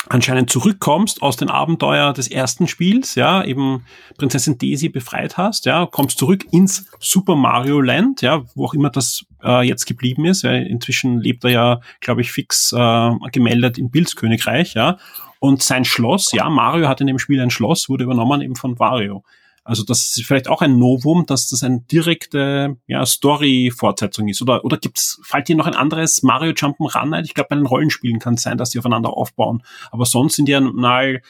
[0.09, 3.85] anscheinend zurückkommst aus den Abenteuer des ersten Spiels, ja, eben
[4.17, 8.89] Prinzessin Daisy befreit hast, ja, kommst zurück ins Super Mario Land, ja, wo auch immer
[8.89, 10.43] das äh, jetzt geblieben ist.
[10.43, 14.97] Ja, inzwischen lebt er ja, glaube ich, fix äh, gemeldet im Bildskönigreich, ja.
[15.39, 18.79] Und sein Schloss, ja, Mario hat in dem Spiel ein Schloss, wurde übernommen eben von
[18.79, 19.23] Wario.
[19.65, 24.41] Also das ist vielleicht auch ein Novum, dass das eine direkte ja, Story-Fortsetzung ist.
[24.43, 27.25] Oder, oder gibt's, fällt dir noch ein anderes Mario Jump'n'Run ein?
[27.25, 29.63] Ich glaube, bei den Rollenspielen kann es sein, dass die aufeinander aufbauen.
[29.89, 31.21] Aber sonst sind die ja mal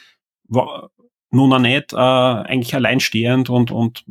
[1.30, 4.04] nun nicht äh, eigentlich alleinstehend und, und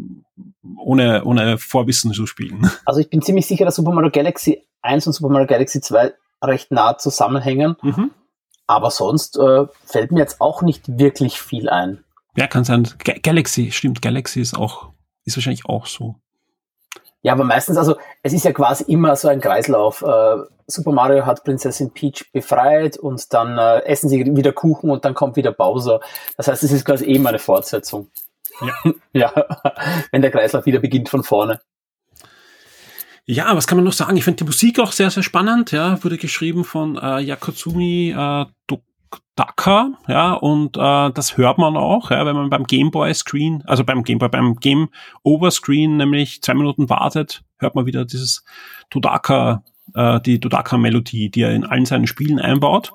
[0.75, 2.69] ohne, ohne Vorwissen zu spielen.
[2.85, 6.13] Also ich bin ziemlich sicher, dass Super Mario Galaxy 1 und Super Mario Galaxy 2
[6.43, 7.75] recht nah zusammenhängen.
[7.81, 8.11] Mhm.
[8.67, 12.04] Aber sonst äh, fällt mir jetzt auch nicht wirklich viel ein.
[12.35, 12.87] Ja, kann sein.
[13.03, 14.01] G Galaxy, stimmt.
[14.01, 14.89] Galaxy ist auch,
[15.23, 16.15] ist wahrscheinlich auch so.
[17.21, 20.03] Ja, aber meistens, also es ist ja quasi immer so ein Kreislauf.
[20.03, 20.35] Äh,
[20.67, 25.15] Super Mario hat Prinzessin Peach befreit und dann äh, essen sie wieder Kuchen und dann
[25.15, 26.01] kommt wieder Bowser.
[26.37, 28.09] Das heißt, es ist quasi eben eine Fortsetzung.
[28.61, 28.91] Ja.
[29.13, 29.47] ja,
[30.11, 31.61] wenn der Kreislauf wieder beginnt von vorne.
[33.25, 34.17] Ja, was kann man noch sagen?
[34.17, 35.71] Ich finde die Musik auch sehr, sehr spannend.
[35.71, 38.45] Ja, wurde geschrieben von äh, Yakotsumi äh,
[39.35, 43.83] Ducker, ja, und äh, das hört man auch, ja, wenn man beim Gameboy Screen, also
[43.83, 44.87] beim Gameboy, beim Game
[45.23, 48.45] Over Screen nämlich zwei Minuten wartet, hört man wieder dieses
[48.89, 49.63] Dodaka,
[49.93, 52.93] äh, die Dodaka-Melodie, die er in allen seinen Spielen einbaut.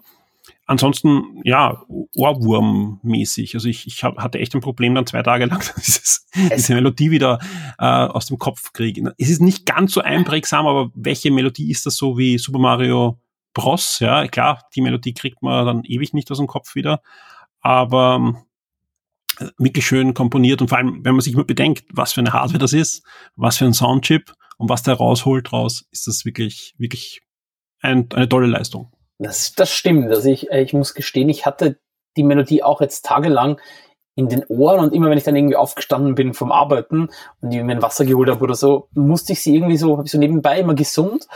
[0.64, 1.82] Ansonsten, ja,
[2.16, 3.54] Ohrwurm-mäßig.
[3.54, 7.10] Also ich, ich hab, hatte echt ein Problem dann zwei Tage lang, dieses, diese Melodie
[7.10, 7.38] wieder
[7.78, 9.10] äh, aus dem Kopf kriegen.
[9.18, 13.18] Es ist nicht ganz so einprägsam, aber welche Melodie ist das so wie Super Mario
[13.54, 13.98] Bros?
[13.98, 17.02] Ja, klar, die Melodie kriegt man dann ewig nicht aus dem Kopf wieder.
[17.60, 18.42] Aber
[19.38, 22.32] äh, wirklich schön komponiert und vor allem, wenn man sich mal bedenkt, was für eine
[22.32, 23.04] Hardware das ist,
[23.36, 27.22] was für ein Soundchip und was der rausholt raus, ist das wirklich, wirklich
[27.80, 28.92] ein, eine tolle Leistung.
[29.18, 30.10] Das, das stimmt.
[30.10, 31.78] Also ich, äh, ich muss gestehen, ich hatte
[32.16, 33.60] die Melodie auch jetzt tagelang
[34.16, 37.08] in den Ohren und immer wenn ich dann irgendwie aufgestanden bin vom Arbeiten
[37.40, 40.60] und mir ein Wasser geholt habe oder so, musste ich sie irgendwie so, so nebenbei
[40.60, 41.26] immer gesummt.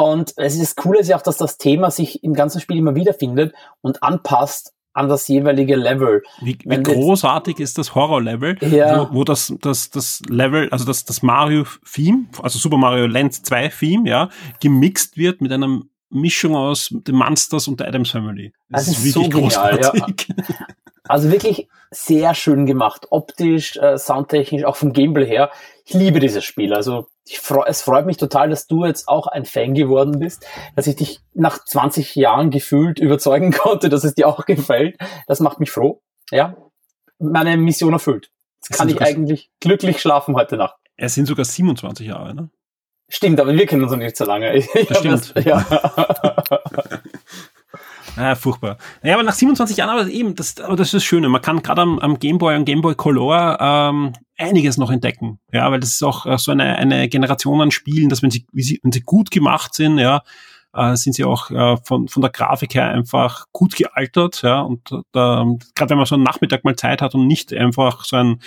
[0.00, 2.78] Und es ist das Coole ist ja auch, dass das Thema sich im ganzen Spiel
[2.78, 6.22] immer wiederfindet und anpasst an das jeweilige Level.
[6.40, 9.10] Wie, wie großartig ist das Horror-Level, ja.
[9.10, 14.08] wo, wo das, das, das Level, also das, das Mario-Theme, also Super Mario Land 2-Theme,
[14.08, 18.54] ja, gemixt wird mit einem Mischung aus den Monsters und der Adams Family.
[18.70, 20.28] Das, das ist, ist wirklich so genial, großartig.
[20.28, 20.54] Ja.
[21.08, 25.50] Also wirklich sehr schön gemacht, optisch, äh, soundtechnisch, auch vom Gameplay her.
[25.84, 26.72] Ich liebe dieses Spiel.
[26.72, 30.86] Also freu, es freut mich total, dass du jetzt auch ein Fan geworden bist, dass
[30.86, 34.98] ich dich nach 20 Jahren gefühlt überzeugen konnte, dass es dir auch gefällt.
[35.26, 36.02] Das macht mich froh.
[36.30, 36.56] Ja,
[37.18, 38.30] meine Mission erfüllt.
[38.62, 40.76] Jetzt kann ich eigentlich glücklich schlafen heute Nacht.
[40.96, 42.50] Es sind sogar 27 Jahre, ne?
[43.08, 44.54] Stimmt, aber wir kennen uns noch nicht so lange.
[44.56, 45.32] Ich, das stimmt.
[45.34, 45.58] Das, ja.
[48.20, 48.76] Ah, furchtbar.
[49.02, 51.30] Ja, aber nach 27 Jahren, aber eben, das, aber das ist das Schöne.
[51.30, 55.38] Man kann gerade am, am Gameboy und Gameboy Color ähm, einiges noch entdecken.
[55.50, 58.44] Ja, weil das ist auch äh, so eine, eine Generation an Spielen, dass wenn sie,
[58.52, 60.20] wie sie, wenn sie gut gemacht sind, ja,
[60.74, 64.42] äh, sind sie auch äh, von, von der Grafik her einfach gut gealtert.
[64.42, 68.04] Ja, und äh, gerade wenn man so einen Nachmittag mal Zeit hat und nicht einfach
[68.04, 68.42] so ein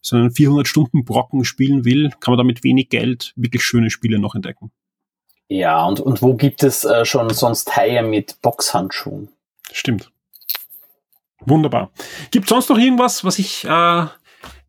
[0.00, 4.36] so einen 400-Stunden-Brocken spielen will, kann man da mit wenig Geld wirklich schöne Spiele noch
[4.36, 4.70] entdecken.
[5.48, 9.30] Ja, und, und wo gibt es äh, schon sonst Haie mit Boxhandschuhen?
[9.72, 10.10] Stimmt.
[11.40, 11.90] Wunderbar.
[12.30, 14.06] Gibt sonst noch irgendwas, was ich äh,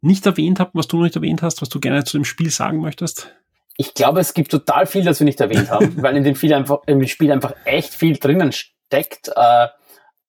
[0.02, 2.50] nicht erwähnt habe, was du noch nicht erwähnt hast, was du gerne zu dem Spiel
[2.50, 3.30] sagen möchtest?
[3.76, 6.54] Ich glaube, es gibt total viel, das wir nicht erwähnt haben, weil in dem, Spiel
[6.54, 9.30] einfach, in dem Spiel einfach echt viel drinnen steckt.
[9.30, 9.68] Äh,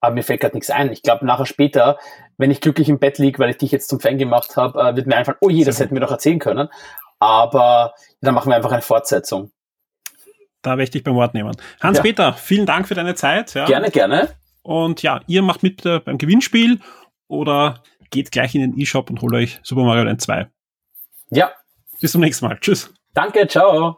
[0.00, 0.90] aber mir fällt gerade nichts ein.
[0.92, 1.98] Ich glaube, nachher später,
[2.38, 4.96] wenn ich glücklich im Bett liege, weil ich dich jetzt zum Fan gemacht habe, äh,
[4.96, 6.68] wird mir einfallen, oh je, das hätten wir doch erzählen können.
[7.18, 9.52] Aber dann machen wir einfach eine Fortsetzung.
[10.62, 11.56] Da werde ich dich beim Wort nehmen.
[11.80, 12.32] Hans-Peter, ja.
[12.32, 13.54] vielen Dank für deine Zeit.
[13.54, 13.64] Ja.
[13.64, 14.30] Gerne, gerne.
[14.62, 16.80] Und ja, ihr macht mit äh, beim Gewinnspiel
[17.28, 20.48] oder geht gleich in den E-Shop und holt euch Super Mario Land 2.
[21.30, 21.50] Ja.
[22.00, 22.58] Bis zum nächsten Mal.
[22.60, 22.92] Tschüss.
[23.14, 23.96] Danke, ciao.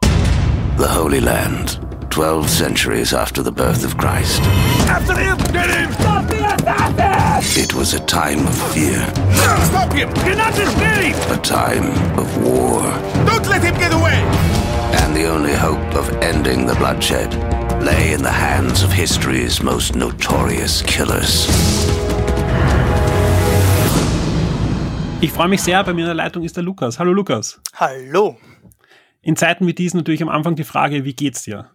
[0.78, 4.40] The Holy Land, 12 centuries after the birth of Christ.
[4.88, 5.36] After him!
[5.52, 5.92] Get him!
[5.92, 7.62] Stop the assassin!
[7.62, 9.04] It was a time of fear.
[9.66, 10.08] Stop him!
[10.24, 11.14] You're not just getting!
[11.30, 12.82] A time of war.
[13.26, 14.41] Don't let him get away!
[15.12, 17.34] And the only hope of ending the bloodshed
[17.82, 21.46] lay in the hands of history's most notorious killers.
[25.20, 26.98] Ich freue mich sehr, bei mir in der Leitung ist der Lukas.
[26.98, 27.60] Hallo Lukas.
[27.74, 28.38] Hallo.
[29.20, 31.70] In Zeiten wie diesen natürlich am Anfang die Frage, wie geht's dir?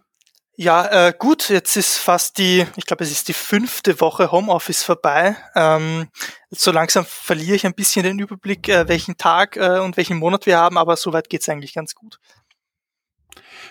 [0.56, 4.82] Ja, äh, gut, jetzt ist fast die, ich glaube, es ist die fünfte Woche Homeoffice
[4.82, 5.36] vorbei.
[5.54, 6.08] Ähm,
[6.50, 10.46] so langsam verliere ich ein bisschen den Überblick, äh, welchen Tag äh, und welchen Monat
[10.46, 12.18] wir haben, aber soweit geht's eigentlich ganz gut.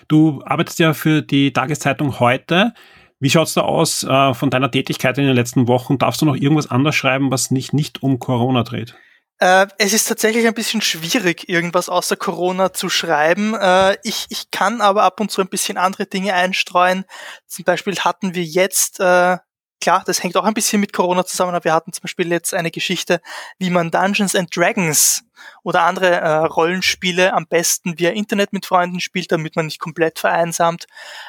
[0.08, 2.72] Du arbeitest ja für die Tageszeitung heute.
[3.20, 5.98] Wie schaut's da aus äh, von deiner Tätigkeit in den letzten Wochen?
[5.98, 8.94] Darfst du noch irgendwas anders schreiben, was nicht, nicht um Corona dreht?
[9.40, 13.54] Äh, es ist tatsächlich ein bisschen schwierig, irgendwas außer Corona zu schreiben.
[13.54, 17.04] Äh, ich, ich kann aber ab und zu ein bisschen andere Dinge einstreuen.
[17.46, 19.36] Zum Beispiel hatten wir jetzt äh,
[19.80, 22.54] klar, das hängt auch ein bisschen mit Corona zusammen, aber wir hatten zum Beispiel jetzt
[22.54, 23.20] eine Geschichte,
[23.58, 25.24] wie man Dungeons and Dragons
[25.62, 30.18] oder andere äh, Rollenspiele am besten via Internet mit Freunden spielt, damit man nicht komplett
[30.18, 30.86] vereinsamt.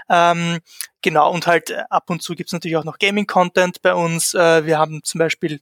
[0.09, 0.59] Ähm,
[1.01, 4.33] genau, und halt äh, ab und zu gibt's natürlich auch noch Gaming-Content bei uns.
[4.33, 5.61] Äh, wir haben zum Beispiel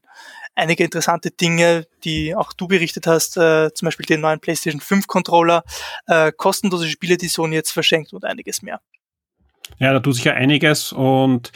[0.56, 5.08] einige interessante Dinge, die auch du berichtet hast, äh, zum Beispiel den neuen PlayStation 5
[5.08, 5.64] Controller,
[6.08, 8.82] äh, kostenlose Spiele, die Sony jetzt verschenkt und einiges mehr.
[9.80, 11.52] Ja, da tut sich ja einiges und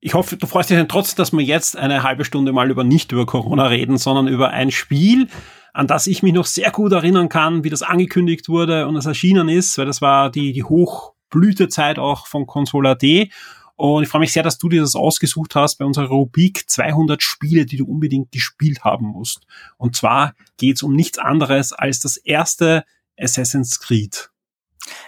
[0.00, 2.84] ich hoffe, du freust dich dann trotzdem, dass wir jetzt eine halbe Stunde mal über
[2.84, 5.28] nicht über Corona reden, sondern über ein Spiel,
[5.72, 9.06] an das ich mich noch sehr gut erinnern kann, wie das angekündigt wurde und es
[9.06, 13.30] erschienen ist, weil das war die, die Hochblütezeit auch von Console AD.
[13.74, 17.22] Und ich freue mich sehr, dass du dir das ausgesucht hast bei unserer Rubrik 200
[17.22, 19.46] Spiele, die du unbedingt gespielt haben musst.
[19.76, 22.84] Und zwar geht es um nichts anderes als das erste
[23.18, 24.30] Assassin's Creed.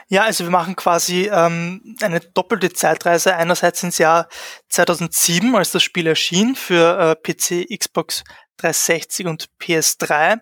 [0.08, 3.36] Ja, also wir machen quasi ähm, eine doppelte Zeitreise.
[3.36, 4.28] Einerseits ins Jahr
[4.68, 8.24] 2007, als das Spiel erschien für äh, PC, Xbox
[8.58, 10.40] 360 und PS3,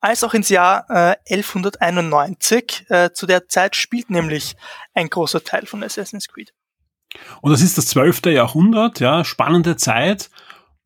[0.00, 2.86] als auch ins Jahr äh, 1191.
[2.88, 4.54] Äh, zu der Zeit spielt nämlich
[4.92, 6.52] ein großer Teil von Assassin's Creed.
[7.40, 10.30] Und das ist das zwölfte Jahrhundert, ja, spannende Zeit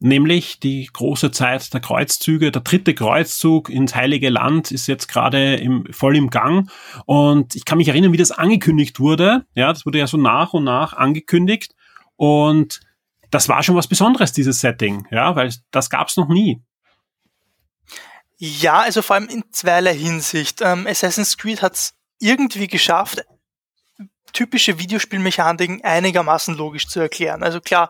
[0.00, 2.52] nämlich die große Zeit der Kreuzzüge.
[2.52, 6.70] Der dritte Kreuzzug ins Heilige Land ist jetzt gerade im, voll im Gang.
[7.06, 9.46] Und ich kann mich erinnern, wie das angekündigt wurde.
[9.54, 11.74] Ja, das wurde ja so nach und nach angekündigt.
[12.16, 12.80] Und
[13.30, 16.62] das war schon was Besonderes, dieses Setting, ja, weil das gab's noch nie.
[18.36, 20.60] Ja, also vor allem in zweierlei Hinsicht.
[20.62, 23.24] Ähm, Assassin's Creed hat's irgendwie geschafft,
[24.32, 27.42] typische Videospielmechaniken einigermaßen logisch zu erklären.
[27.42, 27.88] Also klar,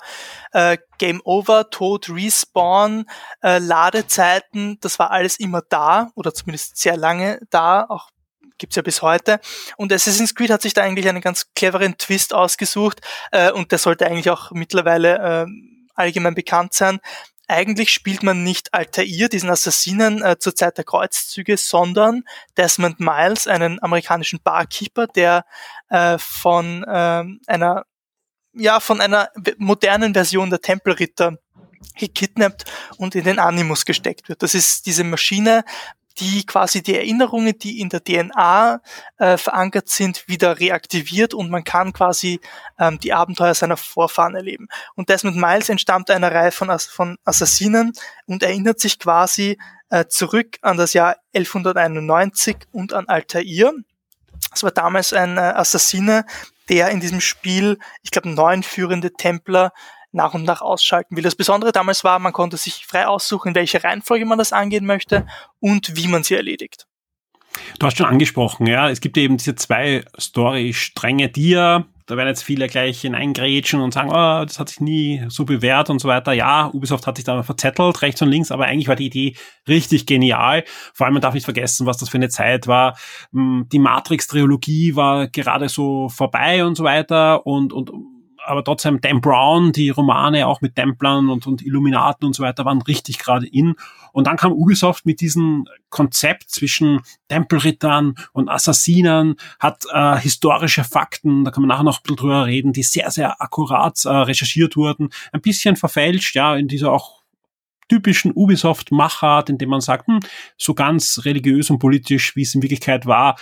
[0.52, 3.06] äh, Game Over, Tod, Respawn,
[3.42, 8.10] äh, Ladezeiten, das war alles immer da oder zumindest sehr lange da, auch
[8.58, 9.40] gibt's ja bis heute.
[9.76, 13.78] Und Assassin's Creed hat sich da eigentlich einen ganz cleveren Twist ausgesucht äh, und der
[13.78, 15.46] sollte eigentlich auch mittlerweile äh,
[15.94, 17.00] allgemein bekannt sein
[17.48, 22.24] eigentlich spielt man nicht Altair, diesen Assassinen äh, zur Zeit der Kreuzzüge, sondern
[22.56, 25.44] Desmond Miles, einen amerikanischen Barkeeper, der
[25.88, 27.84] äh, von äh, einer
[28.52, 31.38] ja von einer modernen Version der Tempelritter
[31.96, 32.64] gekidnappt
[32.96, 34.42] und in den Animus gesteckt wird.
[34.42, 35.64] Das ist diese Maschine,
[36.18, 38.80] die quasi die Erinnerungen, die in der DNA
[39.18, 42.40] äh, verankert sind, wieder reaktiviert und man kann quasi
[42.78, 44.68] ähm, die Abenteuer seiner Vorfahren erleben.
[44.94, 47.92] Und Desmond Miles entstammt einer Reihe von, von Assassinen
[48.26, 49.58] und erinnert sich quasi
[49.90, 53.72] äh, zurück an das Jahr 1191 und an Altair.
[54.54, 56.24] Es war damals ein äh, Assassine,
[56.68, 59.72] der in diesem Spiel, ich glaube, neun führende Templer
[60.12, 61.22] nach und nach ausschalten will.
[61.22, 64.86] Das Besondere damals war, man konnte sich frei aussuchen, in welcher Reihenfolge man das angehen
[64.86, 65.26] möchte
[65.60, 66.86] und wie man sie erledigt.
[67.78, 72.28] Du hast schon angesprochen, ja, es gibt eben diese zwei Story-Stränge, die ja, da werden
[72.28, 76.08] jetzt viele gleich hineingrätschen und sagen, oh, das hat sich nie so bewährt und so
[76.08, 76.32] weiter.
[76.32, 79.36] Ja, Ubisoft hat sich da verzettelt, rechts und links, aber eigentlich war die Idee
[79.68, 80.64] richtig genial.
[80.94, 82.96] Vor allem, man darf nicht vergessen, was das für eine Zeit war.
[83.32, 87.90] Hm, die Matrix-Trilogie war gerade so vorbei und so weiter und, und
[88.48, 92.64] aber trotzdem Dan Brown, die Romane auch mit Templern und, und Illuminaten und so weiter
[92.64, 93.74] waren richtig gerade in.
[94.12, 101.44] Und dann kam Ubisoft mit diesem Konzept zwischen Tempelrittern und Assassinen, hat äh, historische Fakten,
[101.44, 104.76] da kann man nachher noch ein bisschen drüber reden, die sehr, sehr akkurat äh, recherchiert
[104.76, 107.17] wurden, ein bisschen verfälscht, ja, in dieser auch
[107.88, 110.20] typischen Ubisoft-Machart, indem man sagt, hm,
[110.56, 113.36] so ganz religiös und politisch, wie es in Wirklichkeit war,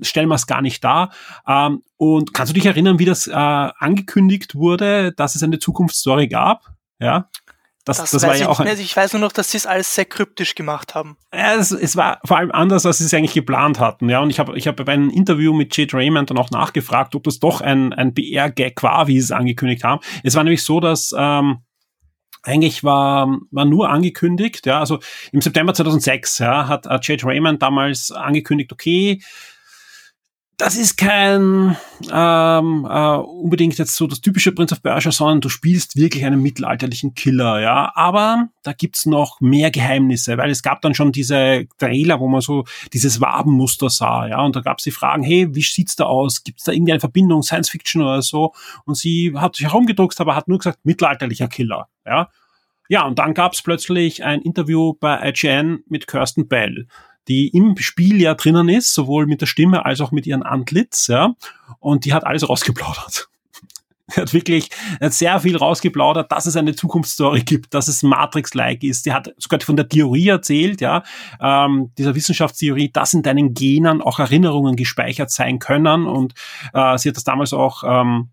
[0.00, 1.12] stellen wir es gar nicht dar.
[1.46, 6.28] Ähm, und kannst du dich erinnern, wie das äh, angekündigt wurde, dass es eine Zukunftsstory
[6.28, 6.66] gab?
[6.98, 7.28] Ja.
[7.84, 9.92] Das, das, das war ja auch ein, Ich weiß nur noch, dass sie es alles
[9.92, 11.16] sehr kryptisch gemacht haben.
[11.32, 14.08] Es, es war vor allem anders, als sie es eigentlich geplant hatten.
[14.08, 17.16] Ja, und ich habe ich hab bei einem Interview mit Jade Raymond dann auch nachgefragt,
[17.16, 20.00] ob das doch ein, ein BR-Gag war, wie sie es angekündigt haben.
[20.22, 21.58] Es war nämlich so, dass ähm,
[22.42, 24.98] eigentlich war, war nur angekündigt, ja, also
[25.30, 29.20] im September 2006, ja, hat Jade Raymond damals angekündigt, okay,
[30.62, 31.76] das ist kein
[32.12, 36.40] ähm, äh, unbedingt jetzt so das typische Prince of Persia, sondern du spielst wirklich einen
[36.40, 37.90] mittelalterlichen Killer, ja.
[37.96, 42.42] Aber da gibt's noch mehr Geheimnisse, weil es gab dann schon diese Trailer, wo man
[42.42, 44.40] so dieses Wabenmuster sah, ja.
[44.40, 46.44] Und da gab's die Fragen, hey, wie sieht's da aus?
[46.44, 48.52] Gibt's da irgendeine Verbindung, Science Fiction oder so?
[48.84, 52.30] Und sie hat sich herumgedruckt, aber hat nur gesagt, mittelalterlicher Killer, ja.
[52.88, 56.86] Ja, und dann gab's plötzlich ein Interview bei IGN mit Kirsten Bell
[57.28, 61.06] die im Spiel ja drinnen ist, sowohl mit der Stimme als auch mit ihrem Antlitz,
[61.06, 61.34] ja.
[61.78, 63.28] Und die hat alles rausgeplaudert.
[64.14, 64.68] Die hat wirklich
[65.00, 69.06] hat sehr viel rausgeplaudert, dass es eine Zukunftsstory gibt, dass es Matrix-like ist.
[69.06, 71.02] Die hat sogar von der Theorie erzählt, ja,
[71.40, 76.06] ähm, dieser Wissenschaftstheorie, dass in deinen Genen auch Erinnerungen gespeichert sein können.
[76.06, 76.34] Und
[76.74, 78.30] äh, sie hat das damals auch ähm,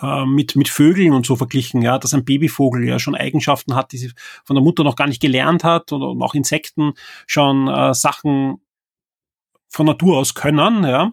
[0.00, 3.92] äh, mit, mit Vögeln und so verglichen, ja, dass ein Babyvogel ja schon Eigenschaften hat,
[3.92, 4.12] die sie
[4.44, 6.94] von der Mutter noch gar nicht gelernt hat und, und auch Insekten
[7.26, 8.60] schon äh, Sachen
[9.68, 11.12] von Natur aus können, ja.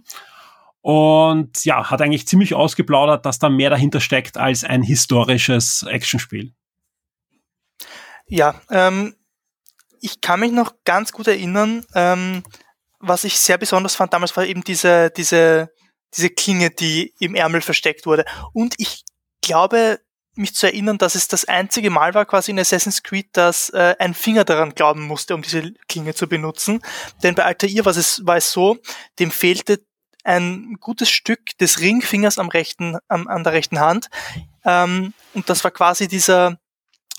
[0.82, 6.54] Und ja, hat eigentlich ziemlich ausgeplaudert, dass da mehr dahinter steckt als ein historisches Actionspiel.
[8.28, 9.16] Ja, ähm,
[10.00, 12.44] ich kann mich noch ganz gut erinnern, ähm,
[13.00, 15.72] was ich sehr besonders fand damals war eben diese, diese
[16.16, 18.26] diese Klinge, die im Ärmel versteckt wurde.
[18.54, 19.04] Und ich
[19.42, 20.00] glaube,
[20.36, 23.96] mich zu erinnern, dass es das einzige Mal war quasi in Assassin's Creed, dass äh,
[24.00, 26.82] ein Finger daran glauben musste, um diese Klinge zu benutzen.
[27.24, 28.78] Denn bei Altair war es, war es so,
[29.20, 29.82] dem fehlte
[30.24, 34.10] ein gutes Stück des Ringfingers am rechten, am, an der rechten Hand.
[34.66, 36.58] Ähm, und das war quasi dieser,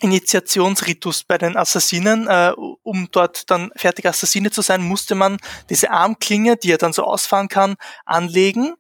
[0.00, 2.26] Initiationsritus bei den Assassinen.
[2.26, 5.36] Äh, um dort dann fertig Assassine zu sein, musste man
[5.68, 8.74] diese Armklinge, die er dann so ausfahren kann, anlegen,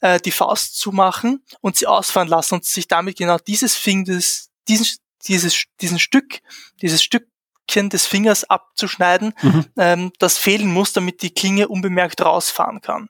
[0.00, 4.50] äh, die Faust zumachen und sie ausfahren lassen und sich damit genau dieses Fing, des,
[4.68, 4.86] diesen,
[5.26, 6.40] dieses, diesen Stück,
[6.82, 9.66] dieses Stückchen des Fingers abzuschneiden, mhm.
[9.76, 13.08] ähm, das fehlen muss, damit die Klinge unbemerkt rausfahren kann.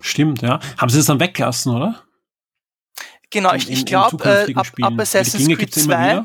[0.00, 0.58] Stimmt, ja.
[0.76, 2.02] Haben sie das dann weggelassen, oder?
[3.30, 6.24] Genau, ich, ich glaube, äh, ab, ab Assassin's Creed 2,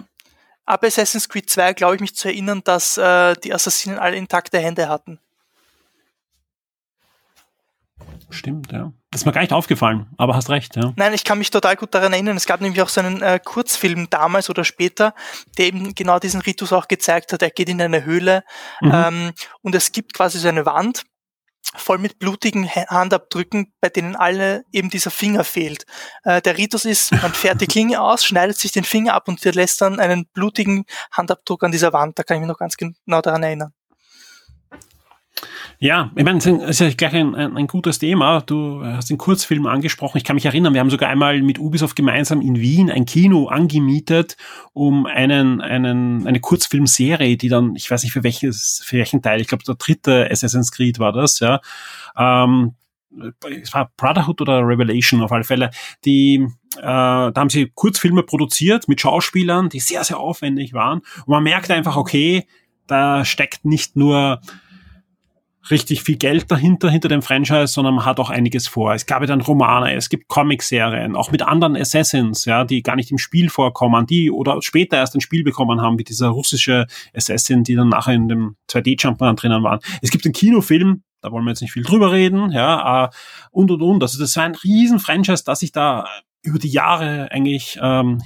[0.65, 4.59] ab Assassin's Creed 2 glaube ich mich zu erinnern, dass äh, die Assassinen alle intakte
[4.59, 5.19] Hände hatten.
[8.29, 8.91] Stimmt, ja.
[9.11, 10.93] Das ist mir gar nicht aufgefallen, aber hast recht, ja.
[10.95, 12.35] Nein, ich kann mich total gut daran erinnern.
[12.35, 15.13] Es gab nämlich auch so einen äh, Kurzfilm damals oder später,
[15.57, 17.41] der eben genau diesen Ritus auch gezeigt hat.
[17.41, 18.43] Er geht in eine Höhle
[18.81, 18.91] mhm.
[18.93, 21.03] ähm, und es gibt quasi so eine Wand
[21.75, 25.85] voll mit blutigen Handabdrücken, bei denen alle eben dieser Finger fehlt.
[26.23, 29.43] Äh, der Ritus ist, man fährt die Klinge aus, schneidet sich den Finger ab und
[29.43, 32.17] lässt dann einen blutigen Handabdruck an dieser Wand.
[32.19, 33.73] Da kann ich mich noch ganz genau daran erinnern.
[35.79, 38.41] Ja, ich meine, das ist ja gleich ein, ein, ein, gutes Thema.
[38.41, 40.17] Du hast den Kurzfilm angesprochen.
[40.17, 43.45] Ich kann mich erinnern, wir haben sogar einmal mit Ubisoft gemeinsam in Wien ein Kino
[43.47, 44.37] angemietet,
[44.73, 49.39] um einen, einen, eine Kurzfilmserie, die dann, ich weiß nicht für welches, für welchen Teil,
[49.39, 51.61] ich glaube der dritte Assassin's Creed war das, ja.
[52.17, 52.73] Ähm,
[53.61, 55.69] es war Brotherhood oder Revelation auf alle Fälle,
[56.05, 56.47] die,
[56.77, 60.99] äh, da haben sie Kurzfilme produziert mit Schauspielern, die sehr, sehr aufwendig waren.
[61.19, 62.47] Und man merkt einfach, okay,
[62.87, 64.41] da steckt nicht nur
[65.71, 68.93] richtig viel Geld dahinter, hinter dem Franchise, sondern man hat auch einiges vor.
[68.93, 72.95] Es gab ja dann Romane, es gibt Comic-Serien, auch mit anderen Assassins, ja, die gar
[72.95, 76.87] nicht im Spiel vorkommen, die oder später erst ein Spiel bekommen haben, wie dieser russische
[77.13, 79.79] Assassin, die dann nachher in dem 2D-Jumpman drinnen waren.
[80.01, 83.09] Es gibt einen Kinofilm, da wollen wir jetzt nicht viel drüber reden, ja, äh,
[83.51, 84.03] und und und.
[84.03, 86.05] Also das war ein riesen Franchise, das sich da
[86.43, 88.21] über die Jahre eigentlich ähm,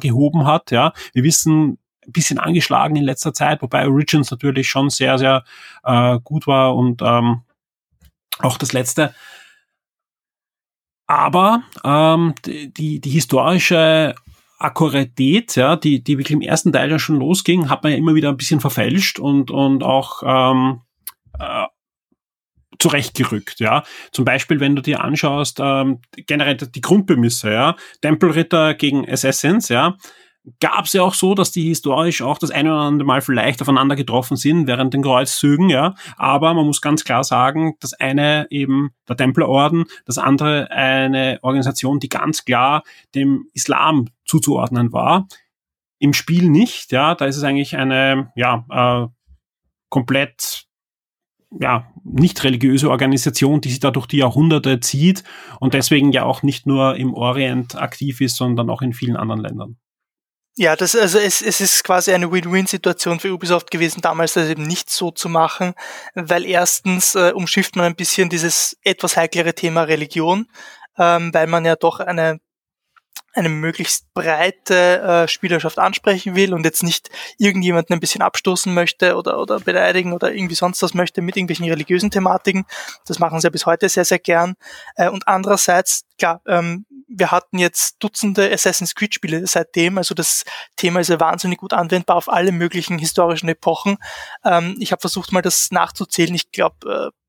[0.00, 0.92] gehoben hat, ja.
[1.12, 5.44] Wir wissen, ein bisschen angeschlagen in letzter Zeit, wobei Origins natürlich schon sehr, sehr
[5.84, 7.42] äh, gut war und ähm,
[8.38, 9.14] auch das letzte.
[11.06, 14.14] Aber ähm, die, die historische
[14.58, 18.14] Akkuratität, ja, die, die wirklich im ersten Teil ja schon losging, hat man ja immer
[18.14, 20.80] wieder ein bisschen verfälscht und, und auch ähm,
[21.38, 21.66] äh,
[22.78, 23.84] zurechtgerückt, ja.
[24.12, 29.96] Zum Beispiel, wenn du dir anschaust, ähm, generell die Grundbemisse, ja, Tempelritter gegen Assassins, ja,
[30.60, 33.60] gab es ja auch so, dass die historisch auch das eine oder andere Mal vielleicht
[33.60, 35.94] aufeinander getroffen sind während den Kreuzzügen, ja.
[36.16, 42.00] Aber man muss ganz klar sagen, das eine eben der Templerorden, das andere eine Organisation,
[42.00, 42.82] die ganz klar
[43.14, 45.26] dem Islam zuzuordnen war.
[45.98, 47.14] Im Spiel nicht, ja.
[47.14, 49.08] Da ist es eigentlich eine, ja, äh,
[49.88, 50.66] komplett
[51.60, 55.24] ja, nicht religiöse Organisation, die sich da durch die Jahrhunderte zieht
[55.60, 59.40] und deswegen ja auch nicht nur im Orient aktiv ist, sondern auch in vielen anderen
[59.40, 59.76] Ländern.
[60.58, 64.62] Ja, das, also es, es ist quasi eine Win-Win-Situation für Ubisoft gewesen, damals das eben
[64.62, 65.74] nicht so zu machen,
[66.14, 70.46] weil erstens äh, umschifft man ein bisschen dieses etwas heiklere Thema Religion,
[70.96, 72.40] ähm, weil man ja doch eine
[73.36, 79.16] eine möglichst breite äh, Spielerschaft ansprechen will und jetzt nicht irgendjemanden ein bisschen abstoßen möchte
[79.16, 82.64] oder, oder beleidigen oder irgendwie sonst was möchte mit irgendwelchen religiösen Thematiken.
[83.06, 84.54] Das machen sie ja bis heute sehr, sehr gern.
[84.94, 90.44] Äh, und andererseits, klar, ähm, wir hatten jetzt Dutzende Assassin's Creed Spiele seitdem, also das
[90.76, 93.98] Thema ist ja wahnsinnig gut anwendbar auf alle möglichen historischen Epochen.
[94.44, 96.34] Ähm, ich habe versucht mal das nachzuzählen.
[96.34, 97.25] Ich glaube, äh,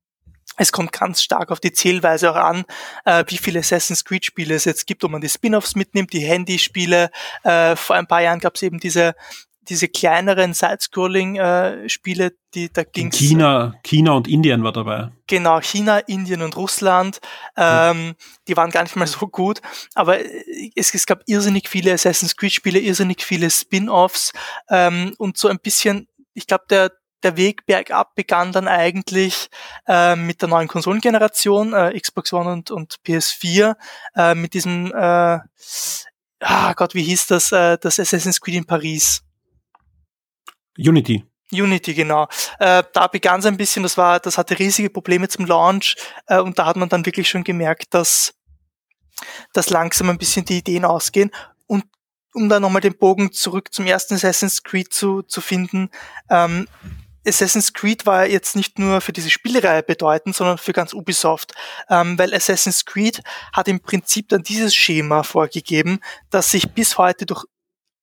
[0.58, 2.64] es kommt ganz stark auf die Zählweise auch an,
[3.04, 6.20] äh, wie viele Assassin's Creed Spiele es jetzt gibt, ob man die Spin-offs mitnimmt, die
[6.20, 7.10] Handyspiele.
[7.44, 9.14] Äh, vor ein paar Jahren gab es eben diese
[9.68, 15.10] diese kleineren Side-Scrolling-Spiele, äh, die da ging China, China und Indien war dabei.
[15.26, 17.18] Genau, China, Indien und Russland.
[17.56, 18.14] Ähm, mhm.
[18.48, 19.60] Die waren gar nicht mal so gut,
[19.94, 20.18] aber
[20.74, 24.32] es, es gab irrsinnig viele Assassin's Creed-Spiele, irrsinnig viele Spin-offs
[24.70, 26.08] ähm, und so ein bisschen.
[26.32, 26.92] Ich glaube, der
[27.22, 29.48] der Weg bergab begann dann eigentlich
[29.86, 33.76] äh, mit der neuen Konsolengeneration, äh, Xbox One und, und PS4,
[34.16, 35.38] äh, mit diesem, äh,
[36.40, 39.22] ah Gott, wie hieß das, äh, das Assassin's Creed in Paris?
[40.76, 41.24] Unity.
[41.50, 42.28] Unity, genau.
[42.58, 45.96] Äh, da begann es ein bisschen, das war, das hatte riesige Probleme zum Launch
[46.26, 48.34] äh, und da hat man dann wirklich schon gemerkt, dass,
[49.52, 51.30] dass langsam ein bisschen die Ideen ausgehen.
[51.66, 51.84] Und
[52.34, 55.90] um da nochmal den Bogen zurück zum ersten Assassin's Creed zu, zu finden,
[56.28, 56.68] ähm,
[57.28, 61.52] Assassin's Creed war jetzt nicht nur für diese Spielreihe bedeutend, sondern für ganz Ubisoft,
[61.90, 63.22] ähm, weil Assassin's Creed
[63.52, 66.00] hat im Prinzip dann dieses Schema vorgegeben,
[66.30, 67.44] das sich bis heute durch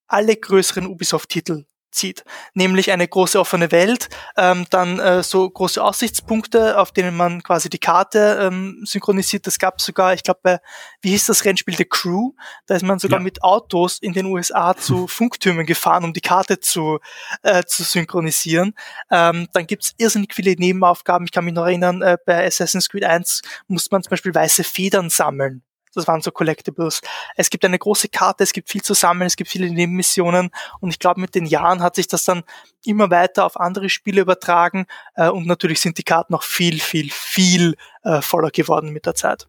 [0.08, 1.66] alle größeren Ubisoft-Titel
[1.96, 2.24] zieht,
[2.54, 7.70] nämlich eine große offene Welt, ähm, dann äh, so große Aussichtspunkte, auf denen man quasi
[7.70, 9.48] die Karte ähm, synchronisiert.
[9.48, 10.60] Das gab sogar, ich glaube, bei,
[11.02, 12.32] wie hieß das Rennspiel The Crew?
[12.68, 13.24] Da ist man sogar ja.
[13.24, 17.00] mit Autos in den USA zu Funktürmen gefahren, um die Karte zu,
[17.42, 18.74] äh, zu synchronisieren.
[19.10, 21.26] Ähm, dann gibt's irrsinnig viele Nebenaufgaben.
[21.26, 24.64] Ich kann mich noch erinnern, äh, bei Assassin's Creed 1 musste man zum Beispiel weiße
[24.64, 25.64] Federn sammeln
[25.96, 27.02] das waren so Collectibles.
[27.36, 30.90] Es gibt eine große Karte, es gibt viel zu sammeln, es gibt viele Nebenmissionen und
[30.90, 32.44] ich glaube, mit den Jahren hat sich das dann
[32.84, 34.86] immer weiter auf andere Spiele übertragen
[35.16, 39.16] äh, und natürlich sind die Karten noch viel, viel, viel äh, voller geworden mit der
[39.16, 39.48] Zeit.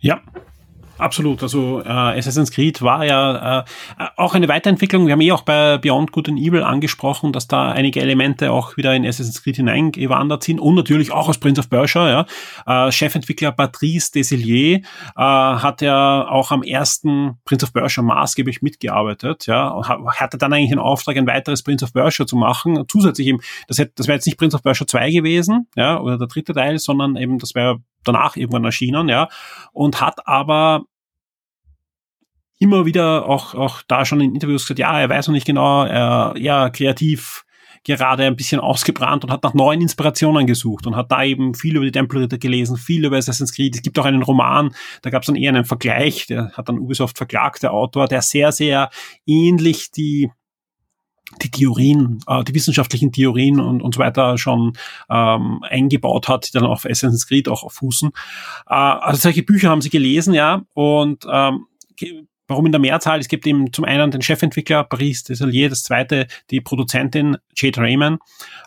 [0.00, 0.22] Ja,
[0.98, 1.42] Absolut.
[1.42, 3.64] Also äh, Assassin's Creed war ja äh,
[4.16, 5.06] auch eine Weiterentwicklung.
[5.06, 8.76] Wir haben eh auch bei Beyond Good and Evil angesprochen, dass da einige Elemente auch
[8.76, 12.26] wieder in Assassin's Creed hineingewandert sind und natürlich auch aus Prince of Persia.
[12.66, 12.86] Ja.
[12.88, 14.80] Äh, Chefentwickler Patrice Desilliers
[15.16, 19.46] äh, hat ja auch am ersten Prince of Persia maßgeblich mitgearbeitet.
[19.46, 22.84] Ja, und hatte dann eigentlich den Auftrag, ein weiteres Prince of Persia zu machen.
[22.88, 23.38] Zusätzlich eben,
[23.68, 26.54] das, hätte, das wäre jetzt nicht Prince of Persia 2 gewesen, ja, oder der dritte
[26.54, 29.28] Teil, sondern eben das wäre danach irgendwann erschienen, ja,
[29.72, 30.84] und hat aber
[32.58, 35.84] immer wieder auch, auch da schon in Interviews gesagt, ja, er weiß noch nicht genau,
[35.84, 37.44] er, ja, kreativ
[37.84, 41.76] gerade ein bisschen ausgebrannt und hat nach neuen Inspirationen gesucht und hat da eben viel
[41.76, 43.76] über die Tempelritter gelesen, viel über Assassin's Creed.
[43.76, 46.78] Es gibt auch einen Roman, da gab es dann eher einen Vergleich, der hat dann
[46.78, 48.90] Ubisoft verklagt, der Autor, der sehr, sehr
[49.26, 50.30] ähnlich die
[51.42, 54.74] die Theorien, äh, die wissenschaftlichen Theorien und, und so weiter schon
[55.10, 58.10] ähm, eingebaut hat, die dann auf Assassin's Creed auch fußen.
[58.68, 61.66] Äh, also solche Bücher haben sie gelesen, ja, und ähm,
[62.48, 63.20] Warum in der Mehrzahl?
[63.20, 68.20] Es gibt eben zum einen den Chefentwickler Paris Desalier, das zweite die Produzentin Jade Raymond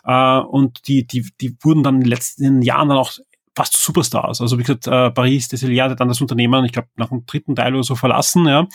[0.04, 3.12] äh, und die, die, die wurden dann in den letzten Jahren dann auch
[3.56, 4.40] fast Superstars.
[4.40, 7.56] Also wie gesagt, äh, Paris Desalier hat dann das Unternehmen, ich glaube, nach dem dritten
[7.56, 8.68] Teil oder so verlassen, ja,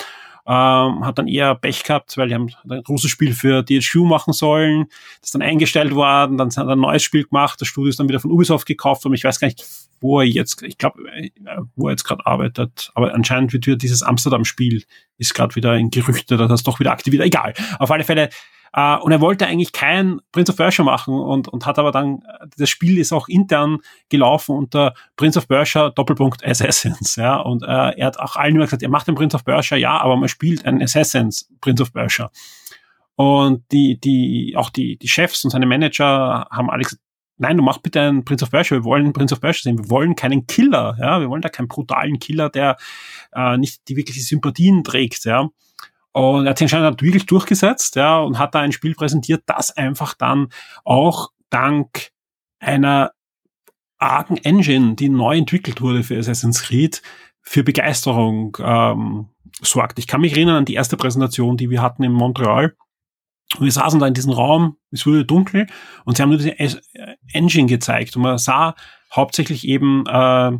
[0.48, 4.32] ähm, hat dann eher Pech gehabt, weil die haben ein großes Spiel für DSU machen
[4.32, 4.86] sollen,
[5.20, 8.00] das ist dann eingestellt worden, dann hat er ein neues Spiel gemacht, das Studio ist
[8.00, 9.66] dann wieder von Ubisoft gekauft und ich weiß gar nicht,
[10.00, 11.32] wo er jetzt, ich glaube, äh,
[11.76, 14.86] wo er jetzt gerade arbeitet, aber anscheinend wird wieder dieses Amsterdam-Spiel
[15.18, 17.26] ist gerade wieder in Gerüchte, dass das doch wieder aktiviert.
[17.26, 17.54] Egal.
[17.80, 18.30] Auf alle Fälle
[18.76, 22.22] Uh, und er wollte eigentlich kein Prince of Persia machen und, und hat aber dann,
[22.57, 27.91] das Spiel ist auch intern gelaufen unter Prince of Persia Doppelpunkt Assassins, ja, und uh,
[27.95, 30.30] er hat auch allen immer gesagt, er macht den Prince of Persia, ja, aber man
[30.30, 32.30] spielt ein Assassins Prince of Persia.
[33.15, 37.01] Und die, die, auch die, die Chefs und seine Manager haben alle gesagt,
[37.38, 39.89] nein, du mach bitte einen Prince of Persia, wir wollen Prince of Persia sehen, wir
[39.89, 42.78] wollen keinen Killer, ja, wir wollen da keinen brutalen Killer, der
[43.34, 45.49] äh, nicht die wirklichen Sympathien trägt, ja.
[46.18, 49.78] Und er hat sich anscheinend wirklich durchgesetzt, ja, und hat da ein Spiel präsentiert, das
[49.78, 50.47] einfach dann
[50.84, 52.09] auch dank
[52.57, 53.11] einer
[53.99, 57.03] argen Engine, die neu entwickelt wurde für Assassin's Creed,
[57.43, 59.30] für Begeisterung ähm,
[59.61, 59.99] sorgt.
[59.99, 62.76] Ich kann mich erinnern an die erste Präsentation, die wir hatten in Montreal.
[63.55, 65.68] Und wir saßen da in diesem Raum, es wurde dunkel
[66.03, 66.57] und sie haben nur diese
[67.32, 68.74] Engine gezeigt und man sah
[69.15, 70.51] hauptsächlich eben äh,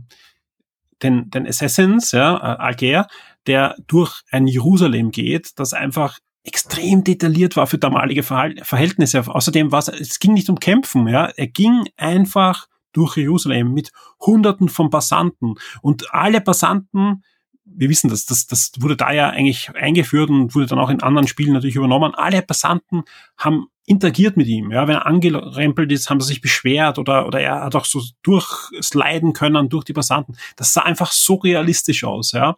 [1.02, 3.08] den, den Assassins, ja, äh, Alger,
[3.48, 9.28] der durch ein Jerusalem geht, das einfach extrem detailliert war für damalige Verhältnisse.
[9.28, 11.26] Außerdem war es, es ging nicht um Kämpfen, ja.
[11.26, 17.24] Er ging einfach durch Jerusalem mit Hunderten von Passanten und alle Passanten
[17.70, 21.02] wir wissen das, das, das wurde da ja eigentlich eingeführt und wurde dann auch in
[21.02, 22.16] anderen Spielen natürlich übernommen.
[22.16, 23.04] Alle Passanten
[23.38, 24.72] haben interagiert mit ihm.
[24.72, 28.02] Ja, wenn er angerempelt ist, haben sie sich beschwert oder, oder er hat auch so
[28.24, 30.38] durchsliden können durch die Passanten.
[30.56, 32.58] Das sah einfach so realistisch aus, ja.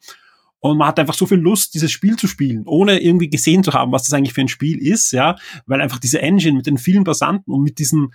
[0.59, 3.73] Und man hat einfach so viel Lust, dieses Spiel zu spielen, ohne irgendwie gesehen zu
[3.73, 5.35] haben, was das eigentlich für ein Spiel ist, ja,
[5.65, 8.13] weil einfach diese Engine mit den vielen Passanten und mit diesen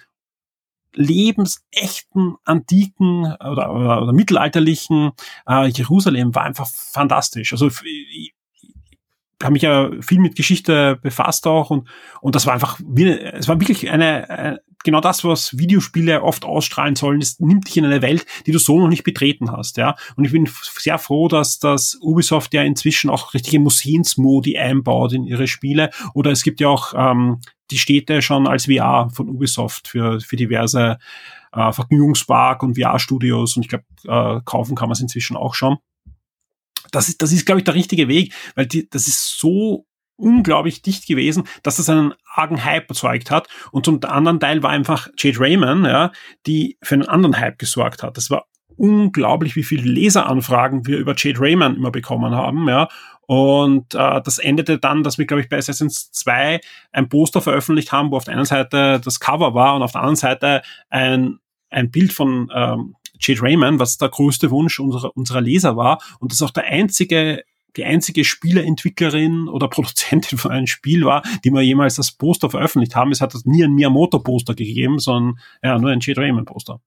[0.94, 5.12] lebensechten, antiken oder, oder, oder mittelalterlichen
[5.48, 7.52] äh, Jerusalem war einfach fantastisch.
[7.52, 8.34] Also ich,
[9.42, 11.88] habe mich ja viel mit Geschichte befasst auch und
[12.22, 17.20] und das war einfach es war wirklich eine genau das, was Videospiele oft ausstrahlen sollen,
[17.20, 19.96] es nimmt dich in eine Welt, die du so noch nicht betreten hast, ja.
[20.14, 25.24] Und ich bin sehr froh, dass das Ubisoft ja inzwischen auch richtige Museumsmodi einbaut in
[25.24, 25.90] ihre Spiele.
[26.14, 30.36] Oder es gibt ja auch ähm, die Städte schon als VR von Ubisoft für, für
[30.36, 30.98] diverse
[31.52, 35.78] äh, Vergnügungspark und VR-Studios und ich glaube, äh, kaufen kann man es inzwischen auch schon.
[36.92, 39.86] Das ist, das ist, glaube ich, der richtige Weg, weil die, das ist so
[40.16, 43.48] unglaublich dicht gewesen, dass das einen argen Hype erzeugt hat.
[43.72, 46.12] Und zum anderen Teil war einfach Jade Raymond, ja,
[46.46, 48.16] die für einen anderen Hype gesorgt hat.
[48.16, 48.46] Das war
[48.76, 52.88] unglaublich, wie viele Leseranfragen wir über Jade Raymond immer bekommen haben, ja.
[53.26, 56.60] Und äh, das endete dann, dass wir, glaube ich, bei Assassin's 2
[56.92, 60.02] ein Poster veröffentlicht haben, wo auf der einen Seite das Cover war und auf der
[60.02, 61.38] anderen Seite ein,
[61.70, 66.02] ein Bild von ähm, Jade Raymond, was der größte Wunsch unserer, unserer Leser war.
[66.18, 67.44] Und das ist auch der einzige
[67.76, 72.94] die einzige Spieleentwicklerin oder Produzentin von einem Spiel war, die mir jemals das Poster veröffentlicht
[72.96, 73.12] haben.
[73.12, 76.80] Es hat nie ein Miyamoto-Poster gegeben, sondern ja, nur ein Jade Raymond-Poster.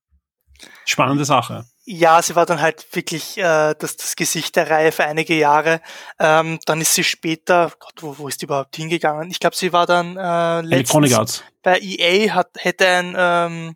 [0.85, 1.65] Spannende Sache.
[1.85, 5.81] Ja, sie war dann halt wirklich äh, das, das Gesicht der Reihe für einige Jahre.
[6.19, 9.29] Ähm, dann ist sie später, Gott, wo, wo ist die überhaupt hingegangen?
[9.31, 11.43] Ich glaube, sie war dann äh, Electronic Arts.
[11.63, 13.75] bei EA, hat, hätte ein, ähm,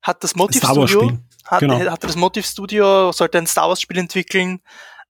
[0.00, 1.78] hat das Motive Studio, hat, genau.
[1.78, 4.60] hatte das Motive Studio, sollte ein Star Wars Spiel entwickeln.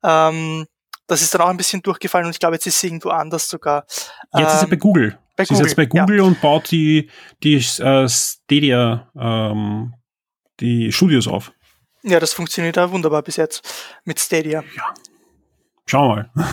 [0.03, 0.67] Ähm,
[1.07, 3.49] das ist dann auch ein bisschen durchgefallen und ich glaube, jetzt ist sie irgendwo anders
[3.49, 3.85] sogar.
[3.89, 5.19] Jetzt ähm, ist sie bei Google.
[5.37, 6.23] Bei sie Google, ist jetzt bei Google ja.
[6.23, 7.11] und baut die,
[7.43, 9.95] die äh, Stadia, ähm,
[10.61, 11.53] die Studios auf.
[12.03, 13.63] Ja, das funktioniert ja wunderbar bis jetzt
[14.05, 14.65] mit Stadia.
[14.77, 14.95] Ja.
[15.87, 16.49] Schauen wir mal.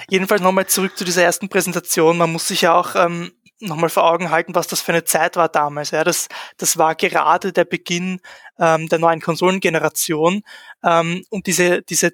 [0.10, 2.16] Jedenfalls nochmal zurück zu dieser ersten Präsentation.
[2.16, 5.36] Man muss sich ja auch ähm, nochmal vor Augen halten, was das für eine Zeit
[5.36, 5.90] war damals.
[5.90, 8.20] Ja, das, das war gerade der Beginn
[8.58, 10.42] ähm, der neuen Konsolengeneration
[10.82, 12.12] ähm, und diese, diese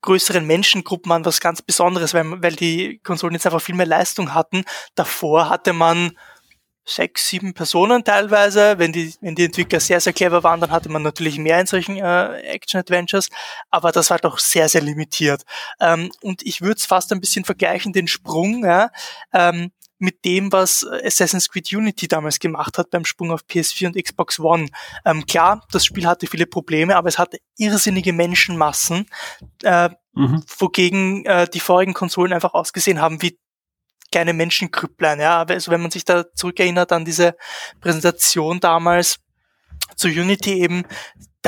[0.00, 4.34] größeren Menschengruppen waren was ganz Besonderes, weil, weil die Konsolen jetzt einfach viel mehr Leistung
[4.34, 4.64] hatten.
[4.94, 6.12] Davor hatte man
[6.84, 8.78] sechs, sieben Personen teilweise.
[8.78, 11.66] Wenn die, wenn die Entwickler sehr, sehr clever waren, dann hatte man natürlich mehr in
[11.66, 13.28] solchen äh, Action-Adventures,
[13.70, 15.42] aber das war doch sehr, sehr limitiert.
[15.80, 18.90] Ähm, und ich würde es fast ein bisschen vergleichen, den Sprung, ja,
[19.32, 19.70] ähm,
[20.02, 24.40] mit dem, was Assassin's Creed Unity damals gemacht hat beim Sprung auf PS4 und Xbox
[24.40, 24.66] One.
[25.04, 29.06] Ähm, klar, das Spiel hatte viele Probleme, aber es hatte irrsinnige Menschenmassen,
[29.62, 30.42] äh, mhm.
[30.58, 33.38] wogegen äh, die vorigen Konsolen einfach ausgesehen haben wie
[34.10, 35.20] kleine Menschenkrüpplein.
[35.20, 37.36] Ja, also wenn man sich da zurückerinnert an diese
[37.80, 39.20] Präsentation damals
[39.94, 40.82] zu Unity eben,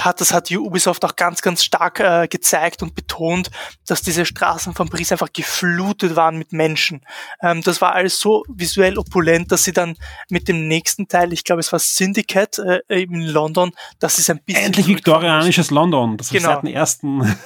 [0.01, 3.51] hat, das hat Ubisoft auch ganz, ganz stark äh, gezeigt und betont,
[3.86, 7.03] dass diese Straßen von Paris einfach geflutet waren mit Menschen.
[7.40, 9.97] Ähm, das war alles so visuell opulent, dass sie dann
[10.30, 14.40] mit dem nächsten Teil, ich glaube es war Syndicate äh, in London, das ist ein
[14.45, 14.64] bisschen...
[14.64, 16.49] Endlich viktorianisches London, das genau.
[16.49, 17.20] seit dem ersten...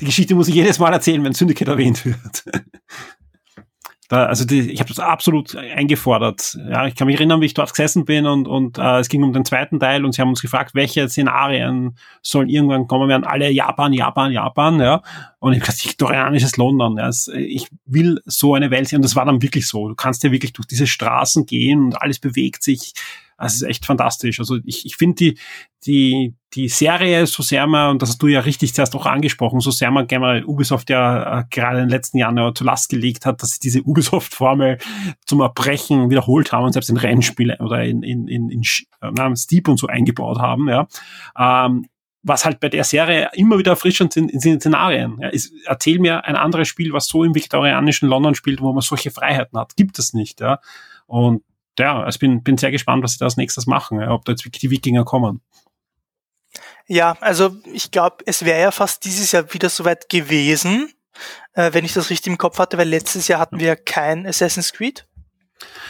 [0.00, 2.44] Die Geschichte muss ich jedes Mal erzählen, wenn Syndicate erwähnt wird.
[4.08, 6.58] Da, also die, ich habe das absolut eingefordert.
[6.68, 9.22] Ja, ich kann mich erinnern, wie ich dort gesessen bin und, und äh, es ging
[9.22, 13.24] um den zweiten Teil und sie haben uns gefragt, welche Szenarien sollen irgendwann kommen werden.
[13.24, 15.02] Alle Japan, Japan, Japan, ja.
[15.38, 16.98] Und ich habe gesagt, viktorianisches London.
[16.98, 17.08] Ja.
[17.34, 18.96] Ich will so eine Welt sehen.
[18.96, 19.88] Und das war dann wirklich so.
[19.88, 22.92] Du kannst ja wirklich durch diese Straßen gehen und alles bewegt sich.
[23.38, 24.38] Das ist echt fantastisch.
[24.38, 25.38] Also ich, ich finde die,
[25.86, 29.60] die, die Serie, so sehr man, und das hast du ja richtig zuerst auch angesprochen,
[29.60, 32.88] so sehr man generell Ubisoft ja äh, gerade in den letzten Jahren ja zu Last
[32.88, 34.78] gelegt hat, dass sie diese Ubisoft-Formel
[35.26, 38.62] zum Erbrechen wiederholt haben und selbst in Rennspiele oder in, in, in, in
[39.00, 40.86] äh, Steep und so eingebaut haben, ja.
[41.38, 41.86] Ähm,
[42.24, 45.18] was halt bei der Serie immer wieder erfrischend sind, sind Szenarien.
[45.20, 48.80] Ja, ist, erzähl mir ein anderes Spiel, was so im viktorianischen London spielt, wo man
[48.80, 49.76] solche Freiheiten hat.
[49.76, 50.58] Gibt es nicht, ja.
[51.06, 51.42] Und
[51.78, 54.32] ja, also bin, bin sehr gespannt, was sie da als nächstes machen, ja, ob da
[54.32, 55.42] jetzt die Wikinger kommen.
[56.86, 60.92] Ja, also ich glaube, es wäre ja fast dieses Jahr wieder soweit gewesen,
[61.54, 64.72] äh, wenn ich das richtig im Kopf hatte, weil letztes Jahr hatten wir kein Assassin's
[64.72, 65.06] Creed.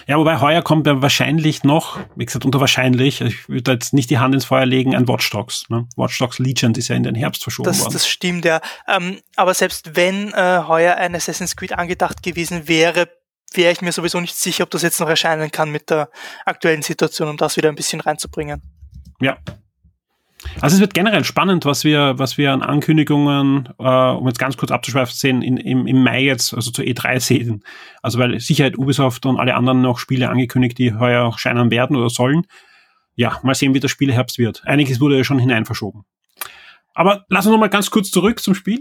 [0.06, 4.10] Ja, wobei heuer kommt ja wahrscheinlich noch, wie gesagt, unter wahrscheinlich, ich würde jetzt nicht
[4.10, 5.68] die Hand ins Feuer legen, ein Watch Dogs.
[5.70, 5.88] Ne?
[5.96, 7.94] Watch Dogs Legend ist ja in den Herbst verschoben das, worden.
[7.94, 8.60] Das stimmt, ja.
[8.86, 13.08] Ähm, aber selbst wenn äh, heuer ein Assassin's Creed angedacht gewesen wäre,
[13.54, 16.10] wäre ich mir sowieso nicht sicher, ob das jetzt noch erscheinen kann mit der
[16.44, 18.62] aktuellen Situation, um das wieder ein bisschen reinzubringen.
[19.20, 19.38] Ja.
[20.60, 24.56] Also es wird generell spannend, was wir, was wir an Ankündigungen, äh, um jetzt ganz
[24.56, 27.64] kurz abzuschweifen, sehen, in, im, im Mai jetzt, also zur E3 sehen.
[28.02, 31.96] Also weil Sicherheit Ubisoft und alle anderen noch Spiele angekündigt, die heuer auch scheinen werden
[31.96, 32.46] oder sollen.
[33.16, 34.66] Ja, mal sehen, wie das Spiel Herbst wird.
[34.66, 36.04] Einiges wurde ja schon hinein verschoben.
[36.94, 38.80] Aber lass uns noch mal ganz kurz zurück zum Spiel.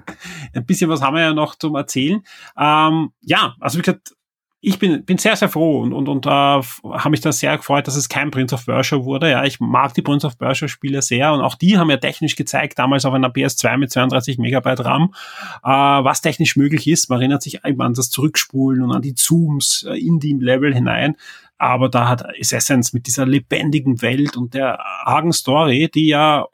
[0.54, 2.22] Ein bisschen was haben wir ja noch zum Erzählen.
[2.58, 4.12] Ähm, ja, also wie gesagt,
[4.60, 7.86] ich bin, bin sehr, sehr froh und, und, und äh, habe mich da sehr gefreut,
[7.86, 9.30] dass es kein Prince of Persia wurde.
[9.30, 12.36] Ja, ich mag die Prince of Persia Spiele sehr und auch die haben ja technisch
[12.36, 15.14] gezeigt, damals auf einer PS2 mit 32 Megabyte RAM,
[15.62, 17.10] äh, was technisch möglich ist.
[17.10, 21.16] Man erinnert sich an das Zurückspulen und an die Zooms äh, in die Level hinein.
[21.58, 26.46] Aber da hat Assassin's mit dieser lebendigen Welt und der argen Story, die ja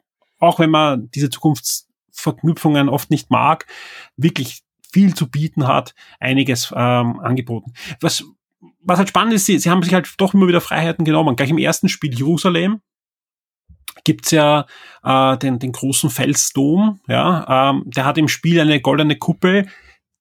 [0.43, 3.65] auch wenn man diese Zukunftsverknüpfungen oft nicht mag,
[4.17, 4.61] wirklich
[4.93, 7.73] viel zu bieten hat, einiges ähm, angeboten.
[7.99, 8.23] Was,
[8.81, 11.35] was halt spannend ist, sie, sie haben sich halt doch immer wieder Freiheiten genommen.
[11.35, 12.81] Gleich im ersten Spiel Jerusalem
[14.03, 14.65] gibt's ja
[15.03, 19.67] äh, den, den großen Felsdom, ja, ähm, der hat im Spiel eine goldene Kuppel,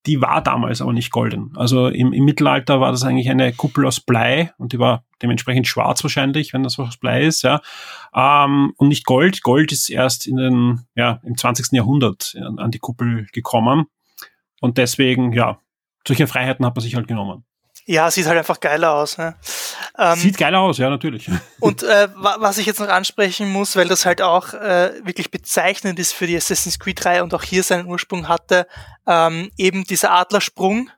[0.06, 1.52] die war damals aber nicht golden.
[1.56, 5.68] Also im, im Mittelalter war das eigentlich eine Kuppel aus Blei und die war dementsprechend
[5.68, 7.60] schwarz wahrscheinlich, wenn das aus Blei ist, ja.
[8.14, 9.42] Ähm, und nicht Gold.
[9.42, 11.72] Gold ist erst in den, ja, im 20.
[11.72, 13.86] Jahrhundert an die Kuppel gekommen.
[14.62, 15.58] Und deswegen, ja,
[16.06, 17.44] solche Freiheiten hat man sich halt genommen.
[17.84, 19.18] Ja, sieht halt einfach geiler aus.
[19.18, 19.34] Ne?
[19.98, 21.28] Ähm, sieht geiler aus, ja, natürlich.
[21.60, 25.98] Und äh, was ich jetzt noch ansprechen muss, weil das halt auch äh, wirklich bezeichnend
[25.98, 28.68] ist für die Assassin's Creed 3 und auch hier seinen Ursprung hatte,
[29.08, 30.90] ähm, eben dieser Adlersprung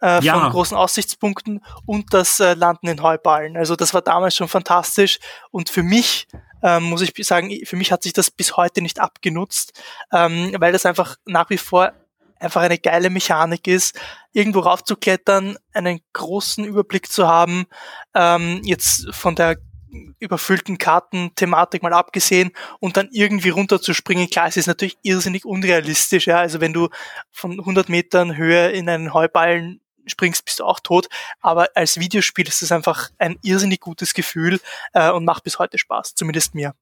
[0.00, 0.38] äh, ja.
[0.38, 3.56] von großen Aussichtspunkten und das äh, Landen in Heuballen.
[3.56, 5.18] Also das war damals schon fantastisch
[5.50, 6.28] und für mich
[6.62, 9.82] ähm, muss ich sagen, für mich hat sich das bis heute nicht abgenutzt,
[10.12, 11.92] ähm, weil das einfach nach wie vor
[12.40, 13.98] einfach eine geile Mechanik ist,
[14.32, 17.66] irgendwo raufzuklettern, einen großen Überblick zu haben,
[18.14, 19.58] ähm, jetzt von der
[20.18, 24.30] überfüllten Karten-Thematik mal abgesehen und dann irgendwie runterzuspringen.
[24.30, 26.38] Klar, es ist natürlich irrsinnig unrealistisch, ja.
[26.38, 26.88] Also wenn du
[27.32, 31.08] von 100 Metern Höhe in einen Heuballen springst, bist du auch tot.
[31.40, 34.60] Aber als Videospiel ist es einfach ein irrsinnig gutes Gefühl
[34.92, 36.74] äh, und macht bis heute Spaß, zumindest mir.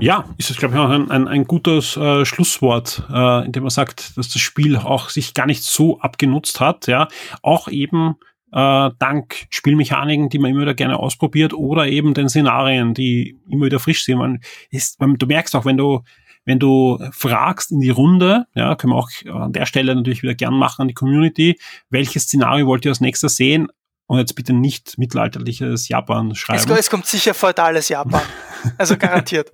[0.00, 3.62] Ja, ist es, glaube ich, auch ein, ein, ein gutes äh, Schlusswort, äh, in dem
[3.62, 7.08] man sagt, dass das Spiel auch sich gar nicht so abgenutzt hat, ja.
[7.42, 8.16] Auch eben
[8.52, 13.66] äh, dank Spielmechaniken, die man immer wieder gerne ausprobiert, oder eben den Szenarien, die immer
[13.66, 14.18] wieder frisch sind.
[14.18, 16.02] Man ist, man, du merkst auch, wenn du
[16.46, 20.36] wenn du fragst in die Runde, ja, können wir auch an der Stelle natürlich wieder
[20.36, 21.58] gern machen an die Community,
[21.90, 23.66] welches Szenario wollt ihr als nächstes sehen?
[24.06, 26.70] Und jetzt bitte nicht mittelalterliches Japan schreiben.
[26.70, 28.22] Es, es kommt sicher feudales Japan.
[28.78, 29.52] Also garantiert.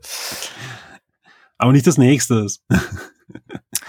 [1.59, 2.47] Aber nicht das nächste.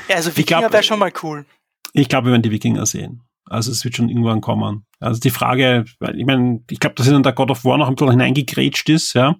[0.09, 1.45] Ja, also Wikinger wäre schon mal cool.
[1.93, 3.21] Ich glaube, wir werden die Wikinger sehen.
[3.45, 4.85] Also es wird schon irgendwann kommen.
[4.99, 7.87] Also die Frage, weil ich meine, ich glaube, dass in der God of War noch
[7.87, 9.35] ein bisschen hineingegrätscht ist, ja.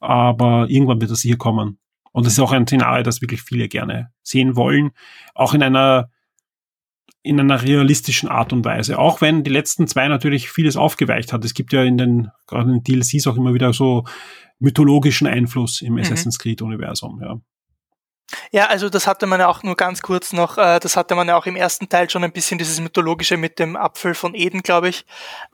[0.00, 1.78] Aber irgendwann wird das hier kommen.
[2.12, 4.90] Und das ist auch ein Szenario, das wirklich viele gerne sehen wollen.
[5.34, 6.10] Auch in einer
[7.28, 8.98] in einer realistischen Art und Weise.
[8.98, 11.44] Auch wenn die letzten zwei natürlich vieles aufgeweicht hat.
[11.44, 14.04] Es gibt ja in den, gerade in den DLCs auch immer wieder so
[14.58, 16.00] mythologischen Einfluss im mhm.
[16.00, 17.38] Assassin's Creed Universum, ja.
[18.50, 21.28] Ja, also das hatte man ja auch nur ganz kurz noch, äh, das hatte man
[21.28, 24.62] ja auch im ersten Teil schon ein bisschen dieses mythologische mit dem Apfel von Eden,
[24.62, 25.06] glaube ich.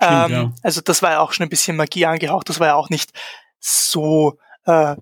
[0.03, 0.53] Stimmt, ähm, ja.
[0.63, 3.13] Also das war ja auch schon ein bisschen Magie angehaucht, das war ja auch nicht
[3.61, 4.97] so äh,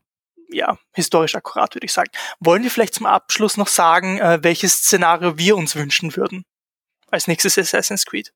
[0.50, 2.10] ja, historisch akkurat, würde ich sagen.
[2.40, 6.44] Wollen wir vielleicht zum Abschluss noch sagen, äh, welches Szenario wir uns wünschen würden?
[7.12, 8.32] Als nächstes Assassin's Creed.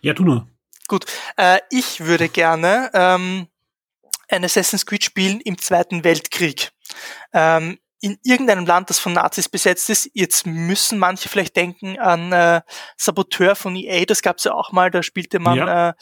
[0.00, 0.48] Ja, tu nur.
[0.88, 1.04] Gut,
[1.36, 3.48] äh, ich würde gerne ähm,
[4.28, 6.70] ein Assassin's Creed spielen im Zweiten Weltkrieg.
[7.32, 10.10] Ähm, in irgendeinem Land, das von Nazis besetzt ist.
[10.12, 12.60] Jetzt müssen manche vielleicht denken an äh,
[12.96, 15.90] Saboteur von EA, das gab's ja auch mal, da spielte man ja.
[15.90, 15.94] äh,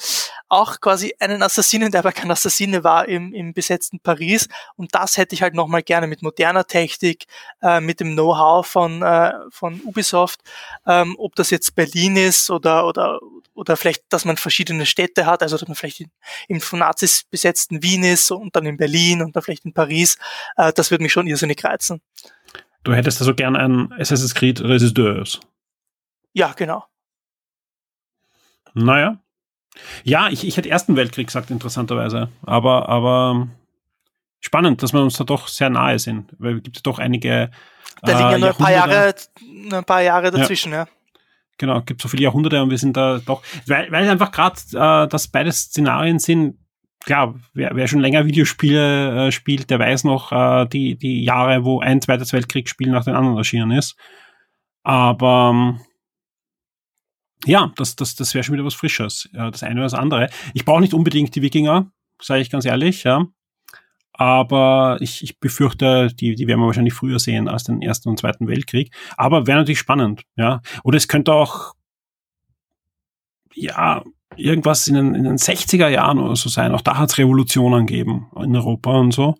[0.50, 4.48] auch quasi einen Assassinen, der aber kein Assassine war im, im besetzten Paris.
[4.76, 7.24] Und das hätte ich halt nochmal gerne mit moderner Technik,
[7.62, 10.40] äh, mit dem Know-how von, äh, von Ubisoft,
[10.86, 13.20] ähm, ob das jetzt Berlin ist oder, oder,
[13.54, 16.10] oder vielleicht, dass man verschiedene Städte hat, also dass man vielleicht in,
[16.48, 20.18] im von Nazis besetzten Wien ist und dann in Berlin und dann vielleicht in Paris.
[20.56, 22.02] Äh, das würde mich schon irrsinnig reizen.
[22.82, 25.38] Du hättest also gern ein Assassin's Creed Resistors.
[26.32, 26.84] Ja, genau.
[28.74, 29.18] Naja.
[30.04, 32.28] Ja, ich, ich hätte Ersten Weltkrieg gesagt, interessanterweise.
[32.44, 33.48] Aber, aber
[34.40, 36.34] spannend, dass wir uns da doch sehr nahe sind.
[36.38, 37.50] Weil es gibt doch einige.
[38.02, 39.14] Da liegen ja nur ein paar Jahre,
[39.72, 40.78] ein paar Jahre dazwischen, ja.
[40.78, 40.88] ja.
[41.58, 45.06] Genau, gibt so viele Jahrhunderte und wir sind da doch, weil, weil einfach gerade, äh,
[45.08, 46.56] dass beide Szenarien sind,
[47.04, 51.64] klar, wer, wer schon länger Videospiele äh, spielt, der weiß noch äh, die, die Jahre,
[51.64, 53.96] wo ein zweites Weltkriegsspiel nach dem anderen erschienen ist.
[54.82, 55.80] Aber ähm,
[57.46, 59.28] ja, das, das, das wäre schon wieder was Frisches.
[59.32, 60.28] Ja, das eine oder das andere.
[60.54, 63.26] Ich brauche nicht unbedingt die Wikinger, sage ich ganz ehrlich, ja.
[64.12, 68.18] Aber ich, ich befürchte, die, die werden wir wahrscheinlich früher sehen als den Ersten und
[68.18, 68.94] Zweiten Weltkrieg.
[69.16, 70.60] Aber wäre natürlich spannend, ja.
[70.84, 71.74] Oder es könnte auch,
[73.54, 74.04] ja,
[74.36, 76.72] irgendwas in den, in den 60er Jahren oder so sein.
[76.72, 79.36] Auch da hat es Revolutionen gegeben in Europa und so.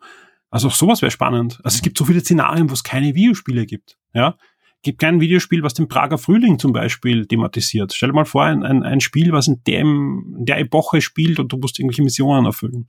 [0.50, 1.60] Also auch sowas wäre spannend.
[1.62, 3.98] Also es gibt so viele Szenarien, wo es keine Videospiele gibt.
[4.12, 4.36] Ja,
[4.82, 7.92] gibt kein Videospiel, was den Prager Frühling zum Beispiel thematisiert.
[7.92, 11.38] Stell dir mal vor, ein, ein, ein Spiel, was in, dem, in der Epoche spielt
[11.38, 12.86] und du musst irgendwelche Missionen erfüllen.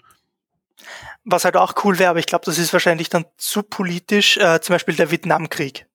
[1.23, 4.59] Was halt auch cool wäre, aber ich glaube, das ist wahrscheinlich dann zu politisch, äh,
[4.61, 5.85] zum Beispiel der Vietnamkrieg.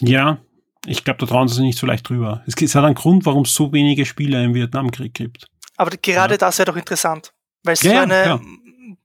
[0.00, 0.38] Ja,
[0.86, 2.42] ich glaube, da trauen sie sich nicht so leicht drüber.
[2.46, 5.46] Es, es hat einen Grund, warum es so wenige Spieler im Vietnamkrieg gibt.
[5.76, 6.38] Aber gerade ja.
[6.38, 8.40] das wäre doch interessant, weil es ja, so, eine,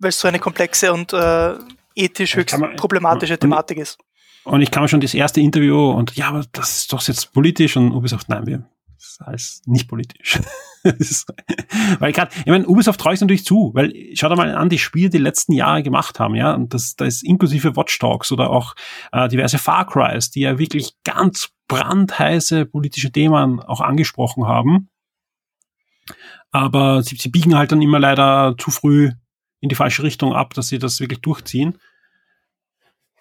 [0.01, 0.11] ja.
[0.11, 1.53] so eine komplexe und äh,
[1.95, 3.97] ethisch höchst man, problematische Thematik ist.
[4.45, 7.77] Und ich kam schon das erste Interview und ja, aber das ist doch jetzt politisch
[7.77, 10.39] und Ubisoft, nein, wir, das ist alles nicht politisch.
[11.99, 14.79] weil gerade, ich meine, Ubisoft traue ich natürlich zu, weil schau dir mal an, die
[14.79, 18.49] Spiele, die letzten Jahre gemacht haben, ja, und das, das ist inklusive Watch Dogs oder
[18.49, 18.75] auch
[19.13, 24.89] äh, diverse Far Crys, die ja wirklich ganz brandheiße politische Themen auch angesprochen haben.
[26.51, 29.11] Aber sie, sie biegen halt dann immer leider zu früh
[29.61, 31.77] in die falsche Richtung ab, dass sie das wirklich durchziehen.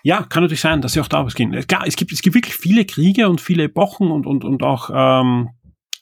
[0.02, 1.52] Ja, kann natürlich sein, dass sie auch da ausgehen.
[1.66, 4.90] Klar, es gibt, es gibt wirklich viele Kriege und viele Epochen und, und, und auch
[4.92, 5.50] ähm,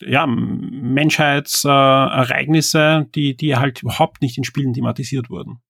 [0.00, 5.60] ja, Menschheitsereignisse, äh, die, die halt überhaupt nicht in Spielen thematisiert wurden.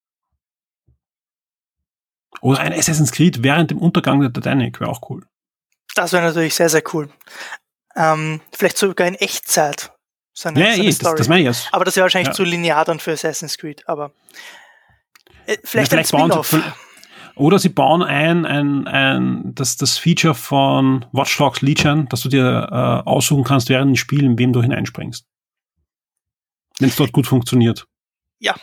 [2.40, 5.26] Oder ein Assassin's Creed während dem Untergang der Titanic wäre auch cool.
[5.94, 7.10] Das wäre natürlich sehr, sehr cool.
[7.96, 9.90] Ähm, vielleicht sogar in Echtzeit.
[10.32, 11.68] So eine, ja, so eine eh, das, das meine ich jetzt.
[11.72, 12.34] Aber das wäre wahrscheinlich ja.
[12.34, 13.82] zu linear dann für Assassin's Creed.
[13.88, 14.12] Aber
[15.46, 16.54] äh, vielleicht, ja, vielleicht ein Spin-off.
[17.40, 22.28] Oder sie bauen ein, ein, ein das, das Feature von Watch Dogs Legion, dass du
[22.28, 25.24] dir äh, aussuchen kannst während dem Spiel, in wem du hineinspringst.
[26.78, 27.86] Wenn es dort gut funktioniert.
[28.40, 28.54] Ja.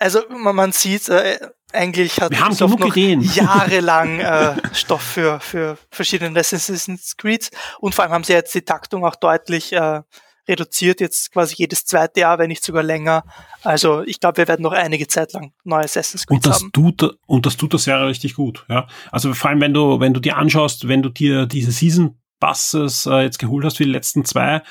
[0.00, 1.38] Also man, man sieht, äh,
[1.72, 3.20] eigentlich hat Wir haben genug noch Ideen.
[3.34, 7.48] jahrelang äh, Stoff für, für verschiedene Assassin's Creed
[7.78, 10.02] und vor allem haben sie jetzt die Taktung auch deutlich äh,
[10.50, 13.24] reduziert, jetzt quasi jedes zweite Jahr, wenn nicht sogar länger.
[13.62, 16.72] Also ich glaube, wir werden noch einige Zeit lang neue Assassin's Creed und das haben.
[16.72, 18.66] Tut, und das tut das ja richtig gut.
[18.68, 18.86] Ja?
[19.10, 23.06] Also vor allem, wenn du, wenn du dir anschaust, wenn du dir diese Season Passes
[23.06, 24.62] äh, jetzt geholt hast für die letzten zwei,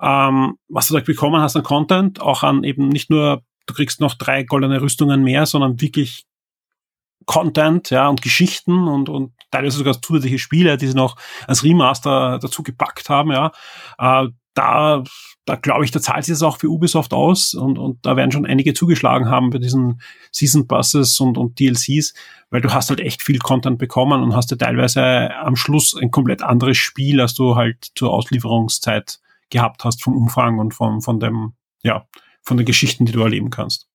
[0.00, 4.00] ähm, was du da bekommen hast an Content, auch an eben nicht nur, du kriegst
[4.00, 6.26] noch drei goldene Rüstungen mehr, sondern wirklich
[7.24, 11.16] Content, ja, und Geschichten und, und teilweise sogar zusätzliche Spiele, die sie noch
[11.46, 13.52] als Remaster dazu gepackt haben, ja.
[13.98, 15.02] Äh, da,
[15.44, 18.32] da glaube ich, da zahlt sich das auch für Ubisoft aus und, und da werden
[18.32, 20.00] schon einige zugeschlagen haben bei diesen
[20.30, 22.14] Season Passes und, und DLCs,
[22.50, 26.10] weil du hast halt echt viel Content bekommen und hast ja teilweise am Schluss ein
[26.10, 31.18] komplett anderes Spiel, als du halt zur Auslieferungszeit gehabt hast vom Umfang und von, von
[31.18, 32.06] dem, ja,
[32.42, 33.88] von den Geschichten, die du erleben kannst.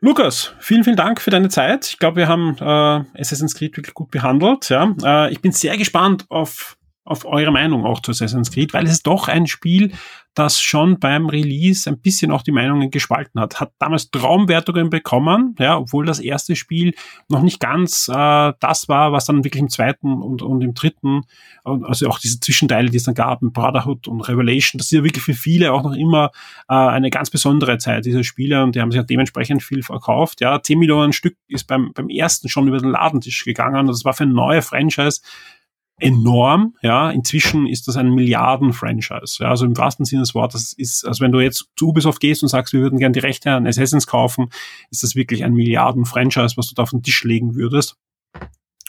[0.00, 1.86] Lukas, vielen, vielen Dank für deine Zeit.
[1.86, 4.68] Ich glaube, wir haben äh, Assassin's Creed wirklich gut behandelt.
[4.68, 4.94] Ja.
[5.02, 8.92] Äh, ich bin sehr gespannt auf auf eure Meinung auch zu Assassin's Creed, weil es
[8.92, 9.92] ist doch ein Spiel,
[10.34, 13.60] das schon beim Release ein bisschen auch die Meinungen gespalten hat.
[13.60, 16.94] Hat damals Traumwertungen bekommen, ja, obwohl das erste Spiel
[17.28, 21.22] noch nicht ganz äh, das war, was dann wirklich im zweiten und, und im dritten,
[21.62, 25.22] also auch diese Zwischenteile, die es dann gab, Brotherhood und Revelation, das ist ja wirklich
[25.22, 26.30] für viele auch noch immer
[26.68, 30.40] äh, eine ganz besondere Zeit, diese Spiele, und die haben sich ja dementsprechend viel verkauft.
[30.40, 33.86] Ja, 10 Millionen Stück ist beim, beim ersten schon über den Ladentisch gegangen.
[33.86, 35.20] Das war für ein neuer Franchise
[35.98, 36.74] enorm.
[36.82, 39.36] Ja, inzwischen ist das ein Milliarden-Franchise.
[39.40, 42.42] Ja, also im wahrsten Sinne des Wortes ist, also wenn du jetzt zu Ubisoft gehst
[42.42, 44.48] und sagst, wir würden gerne die Rechte an Assassins kaufen,
[44.90, 47.96] ist das wirklich ein Milliarden-Franchise, was du da auf den Tisch legen würdest.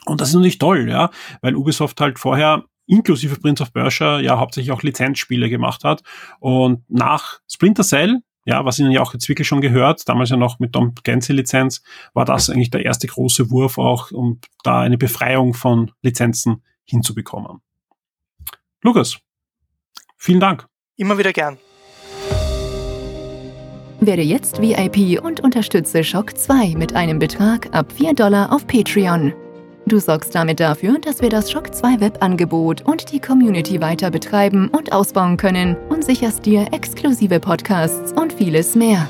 [0.06, 1.10] Und das ist natürlich toll, ja,
[1.42, 6.04] weil Ubisoft halt vorher inklusive Prince of Persia ja hauptsächlich auch Lizenzspiele gemacht hat.
[6.40, 10.38] Und nach Splinter Cell, ja, was ihnen ja auch jetzt wirklich schon gehört, damals ja
[10.38, 11.82] noch mit Tom Clancy Lizenz,
[12.14, 17.62] war das eigentlich der erste große Wurf auch, um da eine Befreiung von Lizenzen hinzubekommen.
[18.82, 19.18] Lukas,
[20.18, 20.68] vielen Dank.
[20.96, 21.58] Immer wieder gern.
[24.00, 29.34] Werde jetzt VIP und unterstütze Shock 2 mit einem Betrag ab 4 Dollar auf Patreon.
[29.88, 34.70] Du sorgst damit dafür, dass wir das Shock 2 Webangebot und die Community weiter betreiben
[34.70, 39.08] und ausbauen können und sicherst dir exklusive Podcasts und vieles mehr.